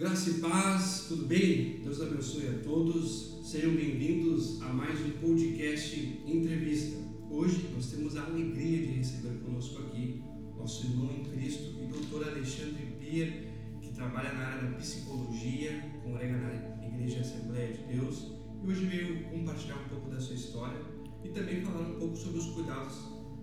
Graça 0.00 0.30
e 0.30 0.34
paz, 0.40 1.04
tudo 1.08 1.26
bem? 1.26 1.82
Deus 1.84 2.00
abençoe 2.00 2.48
a 2.48 2.58
todos. 2.64 3.38
Sejam 3.44 3.74
bem-vindos 3.74 4.58
a 4.62 4.72
mais 4.72 4.98
um 4.98 5.10
podcast 5.20 6.22
entrevista. 6.26 6.96
Hoje 7.30 7.68
nós 7.74 7.90
temos 7.90 8.16
a 8.16 8.24
alegria 8.24 8.78
de 8.78 8.92
receber 8.94 9.38
conosco 9.44 9.82
aqui 9.82 10.22
nosso 10.56 10.86
irmão 10.86 11.10
em 11.12 11.24
Cristo 11.24 11.74
e 11.82 11.86
doutor 11.88 12.26
Alexandre 12.26 12.96
Pier, 12.98 13.52
que 13.82 13.92
trabalha 13.92 14.32
na 14.32 14.46
área 14.46 14.70
da 14.70 14.76
psicologia, 14.78 15.84
congrega 16.02 16.34
na 16.34 16.86
Igreja 16.86 17.20
Assembleia 17.20 17.74
de 17.74 17.82
Deus 17.94 18.32
e 18.64 18.66
hoje 18.66 18.86
veio 18.86 19.24
compartilhar 19.24 19.84
um 19.84 19.88
pouco 19.90 20.08
da 20.08 20.18
sua 20.18 20.34
história 20.34 20.80
e 21.22 21.28
também 21.28 21.60
falar 21.60 21.86
um 21.86 21.98
pouco 21.98 22.16
sobre 22.16 22.38
os 22.38 22.46
cuidados 22.46 22.96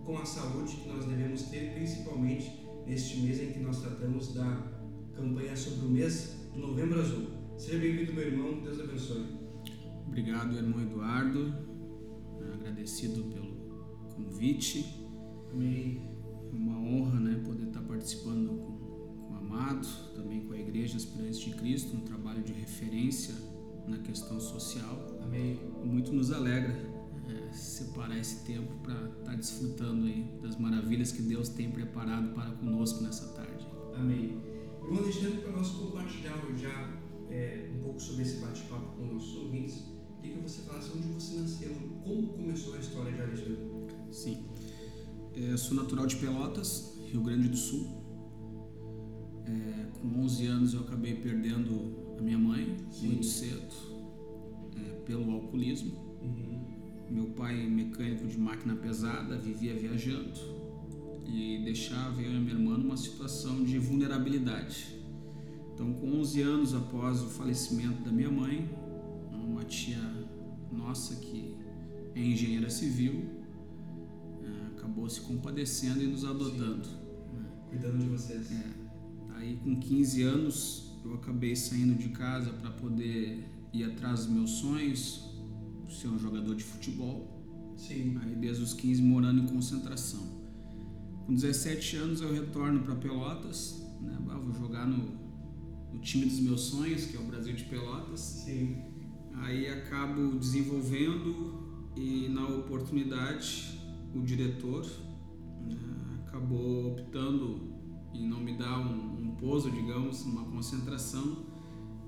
com 0.04 0.18
a 0.18 0.26
saúde 0.26 0.76
que 0.78 0.90
nós 0.90 1.06
devemos 1.06 1.44
ter, 1.44 1.76
principalmente 1.76 2.52
neste 2.88 3.20
mês 3.20 3.40
em 3.44 3.52
que 3.52 3.60
nós 3.60 3.80
tratamos 3.80 4.34
da 4.34 4.76
campanha 5.16 5.56
sobre 5.56 5.86
o 5.86 5.90
mês 5.90 6.47
Novembro 6.58 7.00
Azul. 7.00 7.28
Seja 7.56 7.78
bem-vindo, 7.78 8.14
meu 8.14 8.26
irmão. 8.26 8.60
Deus 8.64 8.80
abençoe. 8.80 9.26
Obrigado, 10.08 10.56
irmão 10.56 10.82
Eduardo. 10.82 11.54
Agradecido 12.54 13.26
pelo 13.26 13.56
convite. 14.16 14.84
Amém. 15.54 16.02
Uma 16.52 16.80
honra, 16.80 17.20
né, 17.20 17.42
poder 17.46 17.68
estar 17.68 17.82
participando 17.82 18.50
com, 18.58 19.28
com 19.28 19.34
o 19.34 19.38
Amado, 19.38 19.88
também 20.16 20.42
com 20.42 20.54
a 20.54 20.58
Igreja 20.58 20.98
Aspirantes 20.98 21.40
de 21.40 21.52
Cristo, 21.52 21.96
um 21.96 22.02
trabalho 22.02 22.42
de 22.42 22.54
referência 22.54 23.36
na 23.88 24.00
questão 24.00 24.40
social. 24.40 25.20
Amém. 25.22 25.60
Muito 25.86 26.12
nos 26.12 26.32
alegra 26.32 26.76
é, 27.30 27.54
separar 27.54 28.18
esse 28.18 28.44
tempo 28.46 28.74
para 28.82 29.10
estar 29.20 29.36
desfrutando 29.36 30.08
aí 30.08 30.26
das 30.42 30.58
maravilhas 30.58 31.12
que 31.12 31.22
Deus 31.22 31.50
tem 31.50 31.70
preparado 31.70 32.34
para 32.34 32.50
conosco 32.52 33.04
nessa 33.04 33.28
tarde. 33.34 33.68
Amém. 33.96 34.57
Alexandre, 34.96 35.42
para 35.42 35.52
nós 35.52 35.70
compartilhar 35.72 36.42
já 36.58 36.98
é, 37.30 37.70
um 37.76 37.84
pouco 37.84 38.00
sobre 38.02 38.24
esse 38.24 38.38
bate-papo 38.38 38.96
com 38.96 39.14
nossos 39.14 39.36
ouvintes, 39.36 39.84
queria 40.22 40.38
que 40.38 40.44
você 40.44 40.62
falasse 40.62 40.92
onde 40.96 41.08
você 41.10 41.36
nasceu, 41.40 41.76
como 42.04 42.28
começou 42.30 42.76
a 42.76 42.80
história 42.80 43.12
de 43.12 43.22
Alexandre. 43.22 43.58
Sim. 44.12 44.46
Eu 45.36 45.58
sou 45.58 45.76
natural 45.76 46.08
de 46.08 46.16
Pelotas, 46.16 46.98
Rio 47.06 47.22
Grande 47.22 47.50
do 47.50 47.58
Sul. 47.58 47.86
É, 49.46 50.00
com 50.00 50.22
11 50.24 50.46
anos 50.48 50.74
eu 50.74 50.82
acabei 50.82 51.16
perdendo 51.16 52.16
a 52.18 52.22
minha 52.22 52.38
mãe 52.38 52.78
Sim. 52.90 53.08
muito 53.08 53.26
cedo 53.26 53.76
é, 54.76 55.00
pelo 55.02 55.30
alcoolismo. 55.32 55.92
Uhum. 56.22 56.66
Meu 57.10 57.28
pai, 57.32 57.68
mecânico 57.68 58.26
de 58.26 58.38
máquina 58.38 58.76
pesada, 58.76 59.38
vivia 59.38 59.76
viajando 59.76 60.57
e 61.28 61.62
deixava 61.64 62.22
eu 62.22 62.32
e 62.32 62.40
minha 62.40 62.54
irmã 62.54 62.78
numa 62.78 62.98
situação 62.98 63.64
de 63.64 63.78
vulnerabilidade. 63.78 64.96
Então, 65.74 65.94
com 65.94 66.20
11 66.20 66.42
anos 66.42 66.74
após 66.74 67.22
o 67.22 67.28
falecimento 67.28 68.04
da 68.04 68.12
minha 68.12 68.32
mãe, 68.32 68.68
uma 69.32 69.64
tia 69.64 70.00
nossa 70.72 71.16
que 71.16 71.56
é 72.16 72.20
engenheira 72.20 72.70
civil 72.70 73.26
eh, 74.44 74.68
acabou 74.76 75.10
se 75.10 75.22
compadecendo 75.22 76.04
e 76.04 76.08
nos 76.08 76.26
adotando. 76.26 76.88
né? 77.34 77.46
Cuidando 77.70 78.00
de 78.00 78.08
vocês. 78.08 78.52
É, 78.52 78.64
aí 79.36 79.58
com 79.64 79.80
15 79.80 80.24
anos 80.24 80.92
eu 81.06 81.14
acabei 81.14 81.56
saindo 81.56 81.96
de 81.96 82.10
casa 82.10 82.52
para 82.52 82.72
poder 82.72 83.44
ir 83.74 83.84
atrás 83.84 84.26
dos 84.26 84.30
meus 84.30 84.52
sonhos, 84.52 85.32
ser 85.90 86.08
um 86.08 86.20
jogador 86.20 86.56
de 86.56 86.64
futebol. 86.64 87.44
Sim. 87.76 88.18
Aí 88.24 88.36
desde 88.36 88.64
os 88.64 88.74
15 88.74 89.02
morando 89.02 89.42
em 89.42 89.48
concentração. 89.48 90.37
Com 91.28 91.34
17 91.34 91.98
anos 91.98 92.22
eu 92.22 92.32
retorno 92.32 92.80
para 92.84 92.96
Pelotas, 92.96 93.86
né? 94.00 94.18
Ah, 94.30 94.38
vou 94.38 94.54
jogar 94.54 94.88
no, 94.88 95.12
no 95.92 96.00
time 96.00 96.26
dos 96.26 96.40
meus 96.40 96.62
sonhos, 96.62 97.04
que 97.04 97.18
é 97.18 97.20
o 97.20 97.24
Brasil 97.26 97.54
de 97.54 97.66
Pelotas. 97.66 98.22
Sim. 98.22 98.82
Aí 99.34 99.68
acabo 99.68 100.40
desenvolvendo 100.40 101.92
e 101.98 102.30
na 102.30 102.48
oportunidade 102.48 103.78
o 104.16 104.22
diretor 104.22 104.86
né, 105.66 105.78
acabou 106.26 106.94
optando 106.94 107.76
em 108.14 108.26
não 108.26 108.40
me 108.40 108.58
dar 108.58 108.80
um, 108.80 109.28
um 109.28 109.36
pouso, 109.36 109.70
digamos, 109.70 110.24
uma 110.24 110.46
concentração, 110.46 111.46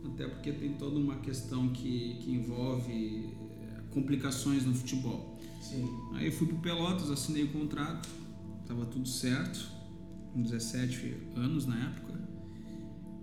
até 0.05 0.29
porque 0.29 0.53
tem 0.53 0.75
toda 0.75 0.97
uma 0.97 1.17
questão 1.17 1.67
que, 1.73 2.19
que 2.21 2.31
envolve 2.31 3.35
eh, 3.61 3.83
complicações 3.91 4.65
no 4.65 4.73
futebol. 4.73 5.37
Sim. 5.61 5.85
Aí 6.13 6.31
fui 6.31 6.47
pro 6.47 6.57
Pelotas, 6.59 7.11
assinei 7.11 7.43
o 7.43 7.49
contrato, 7.49 8.07
tava 8.69 8.85
tudo 8.85 9.07
certo, 9.09 9.67
com 10.31 10.43
17 10.43 11.15
anos 11.35 11.65
na 11.65 11.75
época. 11.75 12.13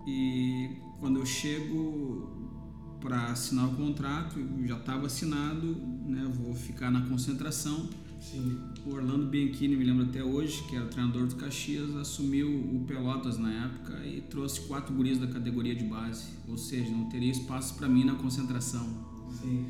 E 0.07 0.77
quando 0.99 1.21
eu 1.21 1.25
chego 1.25 2.59
para 3.01 3.27
assinar 3.27 3.69
o 3.69 3.77
contrato, 3.77 4.41
já 4.65 4.77
estava 4.77 5.07
assinado, 5.07 5.77
né? 6.05 6.29
Vou 6.34 6.53
ficar 6.53 6.91
na 6.91 7.01
concentração. 7.03 7.89
Sim. 8.21 8.59
O 8.84 8.91
Orlando 8.91 9.27
Bianchini, 9.27 9.77
me 9.77 9.84
lembro 9.84 10.07
até 10.07 10.25
hoje, 10.25 10.65
que 10.65 10.75
era 10.75 10.84
o 10.84 10.89
treinador 10.89 11.29
do 11.29 11.37
Caxias, 11.37 11.95
assumiu 11.95 12.49
o 12.49 12.84
Pelotas 12.84 13.39
na 13.39 13.67
época 13.67 14.05
e 14.05 14.23
trouxe 14.23 14.63
quatro 14.63 14.93
guris 14.95 15.19
da 15.19 15.28
categoria 15.28 15.77
de 15.77 15.84
base, 15.84 16.27
ou 16.49 16.59
seja, 16.59 16.91
não 16.91 17.09
teria 17.09 17.31
espaço 17.31 17.77
para 17.77 17.89
mim 17.89 18.05
na 18.05 18.17
concentração. 18.17 18.84
Sim. 19.31 19.65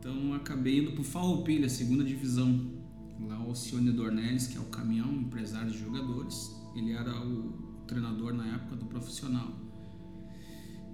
Então 0.00 0.34
acabei 0.34 0.80
indo 0.80 0.92
para 0.92 1.00
o 1.00 1.04
Farroupilha, 1.04 1.68
segunda 1.68 2.02
divisão. 2.02 2.76
Lá 3.20 3.38
o 3.40 3.48
Alcione 3.48 3.90
Dornelles, 3.92 4.46
que 4.46 4.56
é 4.56 4.60
o 4.60 4.64
caminhão, 4.64 5.12
empresário 5.12 5.70
de 5.70 5.78
jogadores. 5.78 6.54
Ele 6.74 6.92
era 6.92 7.12
o 7.24 7.52
treinador 7.86 8.34
na 8.34 8.46
época 8.46 8.76
do 8.76 8.84
profissional. 8.86 9.66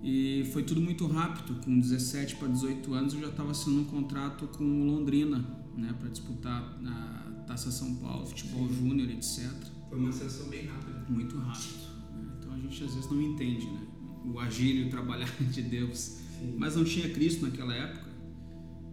E 0.03 0.44
foi 0.53 0.62
tudo 0.65 0.81
muito 0.81 1.06
rápido. 1.06 1.61
Com 1.65 1.78
17 1.78 2.37
para 2.37 2.49
18 2.49 2.93
anos 2.94 3.15
eu 3.15 3.21
já 3.21 3.28
estava 3.28 3.50
assinando 3.53 3.82
um 3.82 3.84
contrato 3.84 4.47
com 4.49 4.65
o 4.65 4.84
Londrina, 4.84 5.38
né, 5.77 5.94
para 5.99 6.09
disputar 6.09 6.78
a 6.84 7.44
Taça 7.47 7.71
São 7.71 7.94
Paulo, 7.97 8.27
futebol 8.27 8.69
júnior, 8.69 9.11
etc. 9.11 9.50
Foi 9.88 9.99
uma 9.99 10.12
sessão 10.12 10.49
bem 10.49 10.66
rápida. 10.66 11.05
Muito 11.09 11.37
rápido. 11.38 11.82
né? 12.16 12.32
Então 12.38 12.53
a 12.53 12.59
gente 12.59 12.84
às 12.84 12.94
vezes 12.94 13.11
não 13.11 13.21
entende, 13.21 13.66
né? 13.66 13.87
O 14.25 14.38
agir 14.38 14.77
e 14.77 14.84
o 14.87 14.91
trabalhar 14.91 15.31
de 15.50 15.62
Deus. 15.62 15.99
Sim. 15.99 16.55
Mas 16.59 16.77
não 16.77 16.84
tinha 16.84 17.09
Cristo 17.11 17.44
naquela 17.44 17.75
época. 17.75 18.02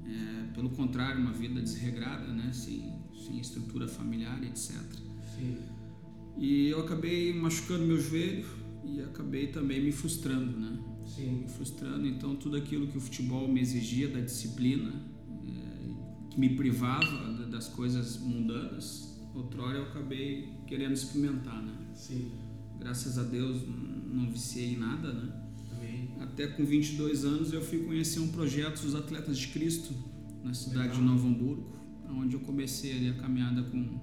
É, 0.10 0.54
pelo 0.54 0.70
contrário, 0.72 1.22
uma 1.22 1.32
vida 1.32 1.62
desregrada, 1.62 2.28
né? 2.34 2.52
sem, 2.52 2.94
sem 3.26 3.40
estrutura 3.40 3.88
familiar, 3.88 4.42
etc. 4.44 4.76
Sim. 5.36 5.58
E 6.38 6.68
eu 6.70 6.80
acabei 6.82 7.34
machucando 7.34 7.86
meu 7.86 8.00
joelho 8.00 8.46
e 8.84 9.02
acabei 9.02 9.48
também 9.48 9.84
me 9.84 9.92
frustrando, 9.92 10.58
né? 10.58 10.80
Sim. 11.06 11.42
Me 11.42 11.48
frustrando. 11.50 12.08
Então, 12.08 12.36
tudo 12.36 12.56
aquilo 12.58 12.88
que 12.88 12.98
o 12.98 13.02
futebol 13.02 13.48
me 13.48 13.60
exigia, 13.60 14.08
da 14.08 14.20
disciplina, 14.20 14.92
é, 15.46 16.30
que 16.32 16.40
me 16.40 16.56
privava 16.56 17.34
da- 17.34 17.46
das 17.46 17.68
coisas 17.68 18.18
mundanas, 18.20 19.20
outrora 19.36 19.78
eu 19.78 19.84
acabei 19.84 20.50
querendo 20.66 20.94
experimentar, 20.94 21.62
né? 21.62 21.76
Sim. 21.94 22.32
Graças 22.80 23.18
a 23.18 23.24
Deus, 23.24 23.62
não 23.68 24.32
viciei 24.32 24.74
em 24.74 24.78
nada, 24.78 25.12
né? 25.14 25.39
Até 26.40 26.48
com 26.48 26.64
22 26.64 27.26
anos 27.26 27.52
eu 27.52 27.62
fui 27.62 27.80
conhecer 27.80 28.22
um 28.22 28.30
projeto 28.30 28.82
dos 28.82 28.96
Atletas 28.96 29.38
de 29.38 29.50
Cristo 29.50 29.94
na 30.42 30.54
cidade 30.54 30.94
de 30.94 31.02
Legal. 31.02 31.14
Novo 31.14 31.28
Hamburgo, 31.28 31.68
onde 32.10 32.34
eu 32.34 32.40
comecei 32.40 32.94
ali 32.94 33.10
a 33.10 33.14
caminhada 33.16 33.62
com, 33.64 34.00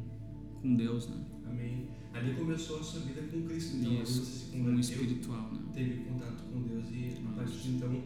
com 0.61 0.75
Deus, 0.75 1.09
né? 1.09 1.17
Amém. 1.47 1.89
Ali 2.13 2.35
começou 2.35 2.81
a 2.81 2.83
sua 2.83 3.01
vida 3.01 3.23
com 3.23 3.41
Cristo. 3.41 3.79
Então, 3.79 4.03
Isso, 4.03 4.23
você 4.23 4.31
se 4.31 4.51
com 4.51 4.59
o 4.59 4.65
converteu, 4.67 4.81
espiritual, 4.81 5.51
né? 5.51 5.61
teve 5.73 6.05
contato 6.05 6.45
com 6.53 6.61
Deus 6.61 6.85
e 6.91 7.15
a 7.27 7.37
partir 7.37 7.59
de 7.59 7.71
então 7.71 8.05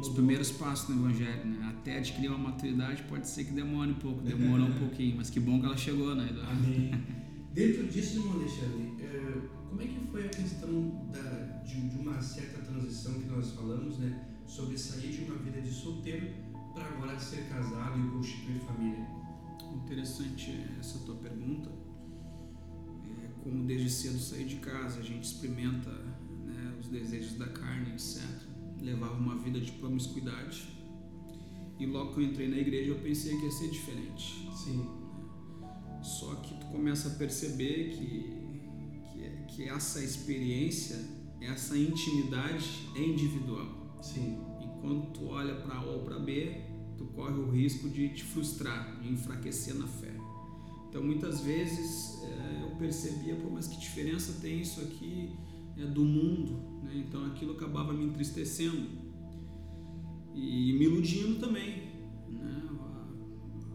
Os 0.00 0.08
primeiros 0.08 0.50
passos 0.50 0.88
no 0.88 1.06
Evangelho, 1.06 1.46
né? 1.46 1.68
Até 1.68 1.98
adquirir 1.98 2.30
uma 2.30 2.50
maturidade 2.50 3.04
pode 3.04 3.28
ser 3.28 3.44
que 3.44 3.52
demore 3.52 3.92
um 3.92 3.94
pouco, 3.94 4.22
demorou 4.22 4.66
um 4.66 4.74
pouquinho, 4.80 5.18
mas 5.18 5.30
que 5.30 5.38
bom 5.38 5.60
que 5.60 5.66
ela 5.66 5.76
chegou, 5.76 6.16
né? 6.16 6.26
Eduardo? 6.28 6.50
Amém. 6.50 6.90
Dentro 7.54 7.86
disso, 7.86 8.16
irmão 8.18 8.40
Alexandre, 8.40 8.92
eh, 9.00 9.38
como 9.68 9.80
é 9.80 9.86
que 9.86 10.00
foi 10.10 10.26
a 10.26 10.28
questão 10.28 11.08
da, 11.12 11.47
de, 11.68 11.88
de 11.90 11.98
uma 11.98 12.20
certa 12.22 12.62
transição 12.62 13.12
que 13.20 13.26
nós 13.26 13.52
falamos, 13.52 13.98
né? 13.98 14.26
Sobre 14.46 14.78
sair 14.78 15.12
de 15.12 15.30
uma 15.30 15.36
vida 15.36 15.60
de 15.60 15.70
solteiro 15.70 16.30
para 16.74 16.86
agora 16.86 17.18
ser 17.20 17.46
casado 17.48 18.00
e 18.00 18.10
constituir 18.10 18.58
família. 18.60 19.06
Interessante 19.74 20.64
essa 20.80 20.98
tua 21.00 21.16
pergunta. 21.16 21.70
É, 23.04 23.28
como 23.42 23.66
desde 23.66 23.90
cedo 23.90 24.18
saí 24.18 24.44
de 24.44 24.56
casa, 24.56 25.00
a 25.00 25.02
gente 25.02 25.24
experimenta 25.24 25.90
né, 25.90 26.74
os 26.80 26.88
desejos 26.88 27.34
da 27.34 27.46
carne, 27.48 27.92
etc. 27.92 28.22
Levava 28.80 29.14
uma 29.14 29.36
vida 29.36 29.60
de 29.60 29.72
promiscuidade. 29.72 30.66
E 31.78 31.84
logo 31.84 32.14
que 32.14 32.20
eu 32.20 32.24
entrei 32.24 32.48
na 32.48 32.56
igreja, 32.56 32.90
eu 32.90 33.00
pensei 33.00 33.36
que 33.36 33.44
ia 33.44 33.50
ser 33.50 33.70
diferente. 33.70 34.48
Sim. 34.56 34.88
Só 36.02 36.34
que 36.36 36.54
tu 36.54 36.66
começa 36.66 37.08
a 37.08 37.10
perceber 37.12 37.90
que, 37.90 38.32
que, 39.12 39.54
que 39.54 39.68
essa 39.68 40.02
experiência, 40.02 41.17
essa 41.40 41.76
intimidade 41.76 42.88
é 42.94 43.02
individual. 43.02 43.66
Sim. 44.02 44.38
E 44.60 44.80
quando 44.80 45.12
tu 45.12 45.26
olha 45.26 45.54
para 45.56 45.76
A 45.76 45.84
ou 45.84 46.00
para 46.00 46.18
B, 46.18 46.62
tu 46.96 47.04
corre 47.06 47.34
o 47.34 47.50
risco 47.50 47.88
de 47.88 48.08
te 48.10 48.24
frustrar, 48.24 49.00
de 49.00 49.08
enfraquecer 49.08 49.74
na 49.74 49.86
fé. 49.86 50.14
Então 50.88 51.02
muitas 51.02 51.40
vezes 51.40 52.22
eh, 52.22 52.62
eu 52.62 52.76
percebia, 52.76 53.36
pô, 53.36 53.50
mas 53.50 53.68
que 53.68 53.78
diferença 53.78 54.40
tem 54.40 54.60
isso 54.60 54.80
aqui 54.80 55.30
é 55.76 55.84
do 55.84 56.04
mundo, 56.04 56.82
né? 56.82 57.04
então 57.06 57.24
aquilo 57.26 57.52
acabava 57.52 57.92
me 57.92 58.04
entristecendo 58.04 58.88
e 60.34 60.72
me 60.72 60.84
iludindo 60.84 61.38
também. 61.38 61.88
Né? 62.28 62.62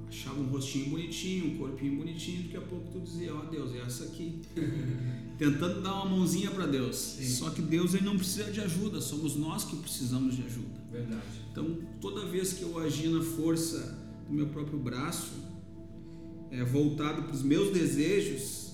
Achava 0.08 0.40
um 0.40 0.48
rostinho 0.48 0.90
bonitinho, 0.90 1.54
um 1.54 1.58
corpinho 1.58 1.98
bonitinho, 1.98 2.44
daqui 2.44 2.58
a 2.58 2.62
pouco 2.62 2.92
tu 2.92 3.00
dizia, 3.00 3.34
ó 3.34 3.44
oh, 3.44 3.50
Deus, 3.50 3.74
é 3.74 3.80
essa 3.80 4.06
aqui. 4.06 4.42
Tentando 5.52 5.82
dar 5.82 5.94
uma 5.96 6.18
mãozinha 6.18 6.50
para 6.52 6.66
Deus. 6.66 6.96
Sim. 6.96 7.26
Só 7.26 7.50
que 7.50 7.62
Deus 7.62 7.94
ele 7.94 8.06
não 8.06 8.16
precisa 8.16 8.50
de 8.50 8.62
ajuda, 8.62 9.02
somos 9.02 9.36
nós 9.36 9.66
que 9.66 9.76
precisamos 9.76 10.36
de 10.36 10.44
ajuda. 10.44 10.80
Verdade. 10.90 11.22
Então, 11.52 11.80
toda 12.00 12.26
vez 12.26 12.54
que 12.54 12.62
eu 12.62 12.80
agi 12.80 13.10
na 13.10 13.22
força 13.22 14.00
do 14.28 14.34
meu 14.34 14.48
próprio 14.48 14.80
braço, 14.80 15.34
é, 16.50 16.64
voltado 16.64 17.24
para 17.24 17.34
os 17.34 17.44
meus 17.44 17.74
desejos, 17.74 18.74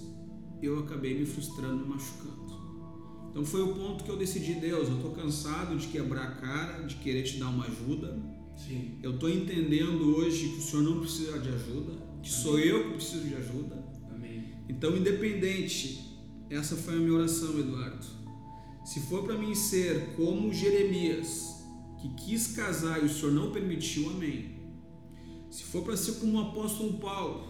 eu 0.62 0.78
acabei 0.80 1.18
me 1.18 1.26
frustrando, 1.26 1.86
machucando. 1.88 2.40
Então 3.30 3.44
foi 3.46 3.62
o 3.62 3.74
ponto 3.74 4.04
que 4.04 4.10
eu 4.10 4.18
decidi, 4.18 4.56
Deus, 4.56 4.90
eu 4.90 4.96
estou 4.96 5.12
cansado 5.12 5.76
de 5.78 5.88
quebrar 5.88 6.24
a 6.24 6.32
cara, 6.32 6.84
de 6.84 6.96
querer 6.96 7.24
te 7.24 7.38
dar 7.38 7.50
uma 7.50 7.66
ajuda. 7.66 8.20
Sim. 8.58 9.00
Eu 9.02 9.16
estou 9.16 9.30
entendendo 9.30 10.16
hoje 10.18 10.50
que 10.50 10.58
o 10.58 10.62
Senhor 10.62 10.84
não 10.84 11.00
precisa 11.00 11.40
de 11.40 11.50
ajuda, 11.50 11.94
que 12.22 12.30
Amém. 12.30 12.44
sou 12.44 12.60
eu 12.60 12.84
que 12.86 12.94
preciso 12.96 13.28
de 13.28 13.36
ajuda. 13.36 13.84
Amém. 14.14 14.46
Então, 14.68 14.98
independente, 14.98 16.09
essa 16.50 16.76
foi 16.76 16.96
a 16.96 16.98
minha 16.98 17.14
oração, 17.14 17.60
Eduardo. 17.60 18.06
Se 18.84 19.00
for 19.02 19.24
para 19.24 19.38
mim 19.38 19.54
ser 19.54 20.16
como 20.16 20.54
Jeremias, 20.54 21.64
que 22.00 22.10
quis 22.16 22.48
casar 22.48 23.02
e 23.04 23.06
o 23.06 23.10
Senhor 23.10 23.32
não 23.32 23.52
permitiu, 23.52 24.10
amém. 24.10 24.58
Se 25.52 25.64
for 25.64 25.84
para 25.84 25.98
ser 25.98 26.14
como 26.14 26.38
o 26.38 26.50
apóstolo 26.50 26.94
Paulo, 27.00 27.48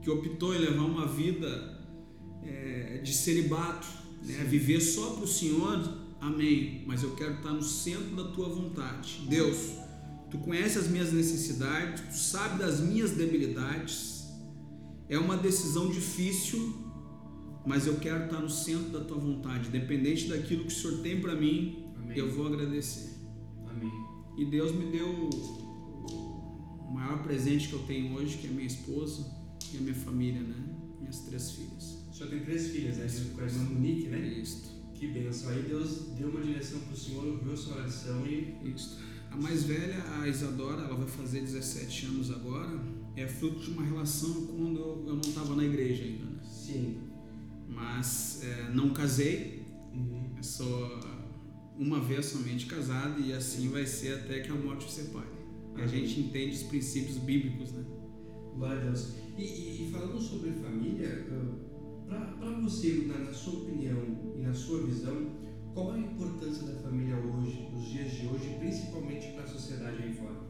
que 0.00 0.10
optou 0.10 0.54
em 0.54 0.58
levar 0.58 0.84
uma 0.84 1.06
vida 1.06 1.80
é, 2.42 2.98
de 2.98 3.12
celibato, 3.12 3.86
né, 4.24 4.44
viver 4.44 4.80
só 4.80 5.10
para 5.10 5.24
o 5.24 5.28
Senhor, 5.28 5.98
amém. 6.20 6.84
Mas 6.86 7.02
eu 7.02 7.14
quero 7.14 7.34
estar 7.34 7.52
no 7.52 7.62
centro 7.62 8.16
da 8.16 8.24
tua 8.32 8.48
vontade. 8.48 9.24
Deus, 9.28 9.74
tu 10.30 10.38
conhece 10.38 10.78
as 10.78 10.88
minhas 10.88 11.12
necessidades, 11.12 12.02
tu 12.08 12.16
sabe 12.16 12.58
das 12.58 12.80
minhas 12.80 13.12
debilidades. 13.12 14.24
É 15.08 15.18
uma 15.18 15.36
decisão 15.36 15.90
difícil, 15.90 16.81
mas 17.64 17.86
eu 17.86 17.96
quero 17.96 18.24
estar 18.24 18.40
no 18.40 18.50
centro 18.50 18.90
da 18.90 19.00
tua 19.00 19.18
vontade, 19.18 19.68
independente 19.68 20.28
daquilo 20.28 20.62
que 20.64 20.72
o 20.72 20.76
Senhor 20.76 21.00
tem 21.00 21.20
para 21.20 21.34
mim, 21.34 21.86
amém. 21.96 22.18
eu 22.18 22.30
vou 22.30 22.46
agradecer. 22.46 23.12
Amém. 23.68 23.92
E 24.36 24.44
Deus 24.44 24.72
me 24.72 24.90
deu 24.90 25.08
o 25.08 26.92
maior 26.92 27.22
presente 27.22 27.68
que 27.68 27.74
eu 27.74 27.82
tenho 27.84 28.14
hoje, 28.14 28.38
que 28.38 28.46
é 28.46 28.50
minha 28.50 28.66
esposa 28.66 29.26
e 29.72 29.78
a 29.78 29.80
minha 29.80 29.94
família, 29.94 30.40
né? 30.40 30.56
Minhas 31.00 31.20
três 31.20 31.52
filhas. 31.52 32.04
O 32.10 32.14
senhor 32.14 32.30
tem 32.30 32.40
três 32.40 32.68
filhas, 32.68 32.96
né? 32.96 33.06
Com 33.34 33.40
a 33.40 33.44
irmã 33.44 33.64
Monique, 33.64 34.08
né? 34.08 34.18
Isso. 34.18 34.82
Que 34.94 35.06
benção. 35.08 35.50
Aí 35.50 35.62
Deus 35.62 36.08
deu 36.18 36.28
uma 36.28 36.40
direção 36.40 36.80
para 36.80 36.92
o 36.92 36.96
senhor, 36.96 37.24
ouviu 37.26 37.52
a 37.52 37.56
sua 37.56 37.76
oração 37.76 38.26
e. 38.26 38.56
Isso. 38.74 39.00
A 39.30 39.36
mais 39.36 39.64
velha, 39.64 40.04
a 40.20 40.28
Isadora, 40.28 40.82
ela 40.82 40.94
vai 40.94 41.08
fazer 41.08 41.40
17 41.40 42.06
anos 42.06 42.30
agora. 42.30 42.78
É 43.16 43.26
fruto 43.26 43.60
de 43.60 43.70
uma 43.70 43.82
relação 43.82 44.46
quando 44.46 44.78
eu, 44.78 45.04
eu 45.06 45.14
não 45.14 45.20
estava 45.20 45.54
na 45.54 45.64
igreja 45.64 46.04
ainda, 46.04 46.24
né? 46.24 46.40
Sim. 46.44 47.11
Mas 47.74 48.42
é, 48.44 48.70
não 48.72 48.90
casei. 48.90 49.62
Uhum. 49.94 50.42
Sou 50.42 51.00
uma 51.78 52.00
vez 52.00 52.26
somente 52.26 52.66
casado 52.66 53.20
e 53.20 53.32
assim 53.32 53.68
vai 53.68 53.86
ser 53.86 54.14
até 54.14 54.40
que 54.40 54.50
a 54.50 54.54
morte 54.54 54.86
o 54.86 54.88
separe. 54.88 55.26
A 55.76 55.86
gente 55.86 56.20
entende 56.20 56.54
os 56.54 56.62
princípios 56.64 57.18
bíblicos, 57.18 57.72
né? 57.72 57.84
Glória 58.56 58.82
a 58.82 58.84
Deus. 58.84 59.14
E, 59.38 59.42
e, 59.42 59.88
e 59.88 59.90
falando 59.90 60.20
sobre 60.20 60.52
família, 60.52 61.26
para 62.06 62.50
você, 62.60 63.06
na, 63.06 63.18
na, 63.18 63.32
sua 63.32 63.60
opinião 63.60 64.34
e 64.36 64.42
na 64.42 64.52
sua 64.52 64.82
visão, 64.86 65.30
qual 65.72 65.94
é 65.94 65.98
a 65.98 66.00
importância 66.00 66.66
da 66.66 66.78
família 66.80 67.16
hoje, 67.16 67.68
nos 67.72 67.88
dias 67.88 68.12
de 68.12 68.26
hoje, 68.26 68.56
principalmente 68.58 69.32
para 69.32 69.44
a 69.44 69.46
sociedade 69.46 70.02
aí 70.02 70.14
fora? 70.14 70.40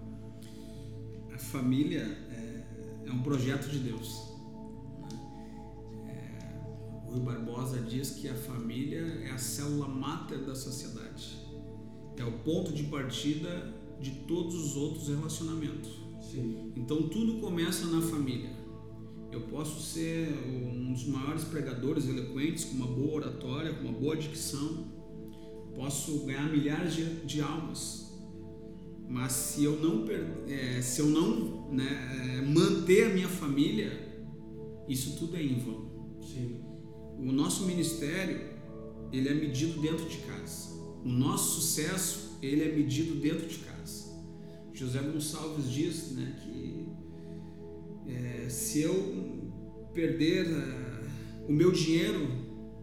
A 1.33 1.39
família 1.39 2.01
é, 2.31 2.65
é 3.07 3.13
um 3.13 3.23
projeto 3.23 3.71
de 3.71 3.79
Deus. 3.79 4.32
Rui 7.13 7.21
Barbosa 7.21 7.79
diz 7.79 8.11
que 8.13 8.27
a 8.27 8.35
família 8.35 9.01
é 9.23 9.31
a 9.31 9.39
célula 9.39 9.87
máter 9.87 10.39
da 10.47 10.55
sociedade. 10.55 11.39
É 12.17 12.25
o 12.25 12.33
ponto 12.39 12.73
de 12.73 12.85
partida 12.85 13.75
de 14.01 14.11
todos 14.27 14.55
os 14.55 14.77
outros 14.77 15.09
relacionamentos. 15.09 15.91
Sim. 16.23 16.73
Então 16.75 17.09
tudo 17.09 17.39
começa 17.39 17.87
na 17.89 18.01
família. 18.01 18.51
Eu 19.31 19.43
posso 19.43 19.83
ser 19.83 20.29
um 20.47 20.93
dos 20.93 21.07
maiores 21.07 21.45
pregadores 21.45 22.09
eloquentes, 22.09 22.65
com 22.65 22.77
uma 22.77 22.87
boa 22.87 23.17
oratória, 23.17 23.75
com 23.75 23.89
uma 23.89 23.99
boa 23.99 24.17
dicção. 24.17 24.87
Posso 25.75 26.25
ganhar 26.25 26.51
milhares 26.51 26.95
de, 26.95 27.05
de 27.27 27.43
almas. 27.43 28.11
Mas 29.07 29.33
se 29.33 29.65
eu 29.65 29.79
não, 29.79 30.07
é, 30.49 30.81
se 30.81 31.03
eu 31.03 31.09
não 31.09 31.71
né, 31.71 32.39
é, 32.39 32.41
manter 32.41 33.11
a 33.11 33.15
minha 33.15 33.29
família, 33.29 33.91
isso 34.89 35.19
tudo 35.19 35.37
é 35.37 35.43
em 35.43 35.59
vão. 35.59 36.19
Sim. 36.23 36.72
O 37.23 37.31
nosso 37.31 37.65
ministério, 37.67 38.41
ele 39.13 39.29
é 39.29 39.35
medido 39.35 39.81
dentro 39.81 40.09
de 40.09 40.19
casa. 40.19 40.73
O 41.05 41.09
nosso 41.09 41.61
sucesso, 41.61 42.39
ele 42.43 42.65
é 42.65 42.75
medido 42.75 43.15
dentro 43.15 43.47
de 43.47 43.59
casa. 43.59 44.11
José 44.75 45.01
Gonçalves 45.01 45.71
diz 45.71 46.11
né, 46.13 46.37
que 46.43 46.87
é, 48.09 48.49
se 48.49 48.83
eu 48.83 49.53
perder 49.95 50.47
uh, 50.47 51.49
o 51.49 51.53
meu 51.53 51.71
dinheiro, 51.71 52.29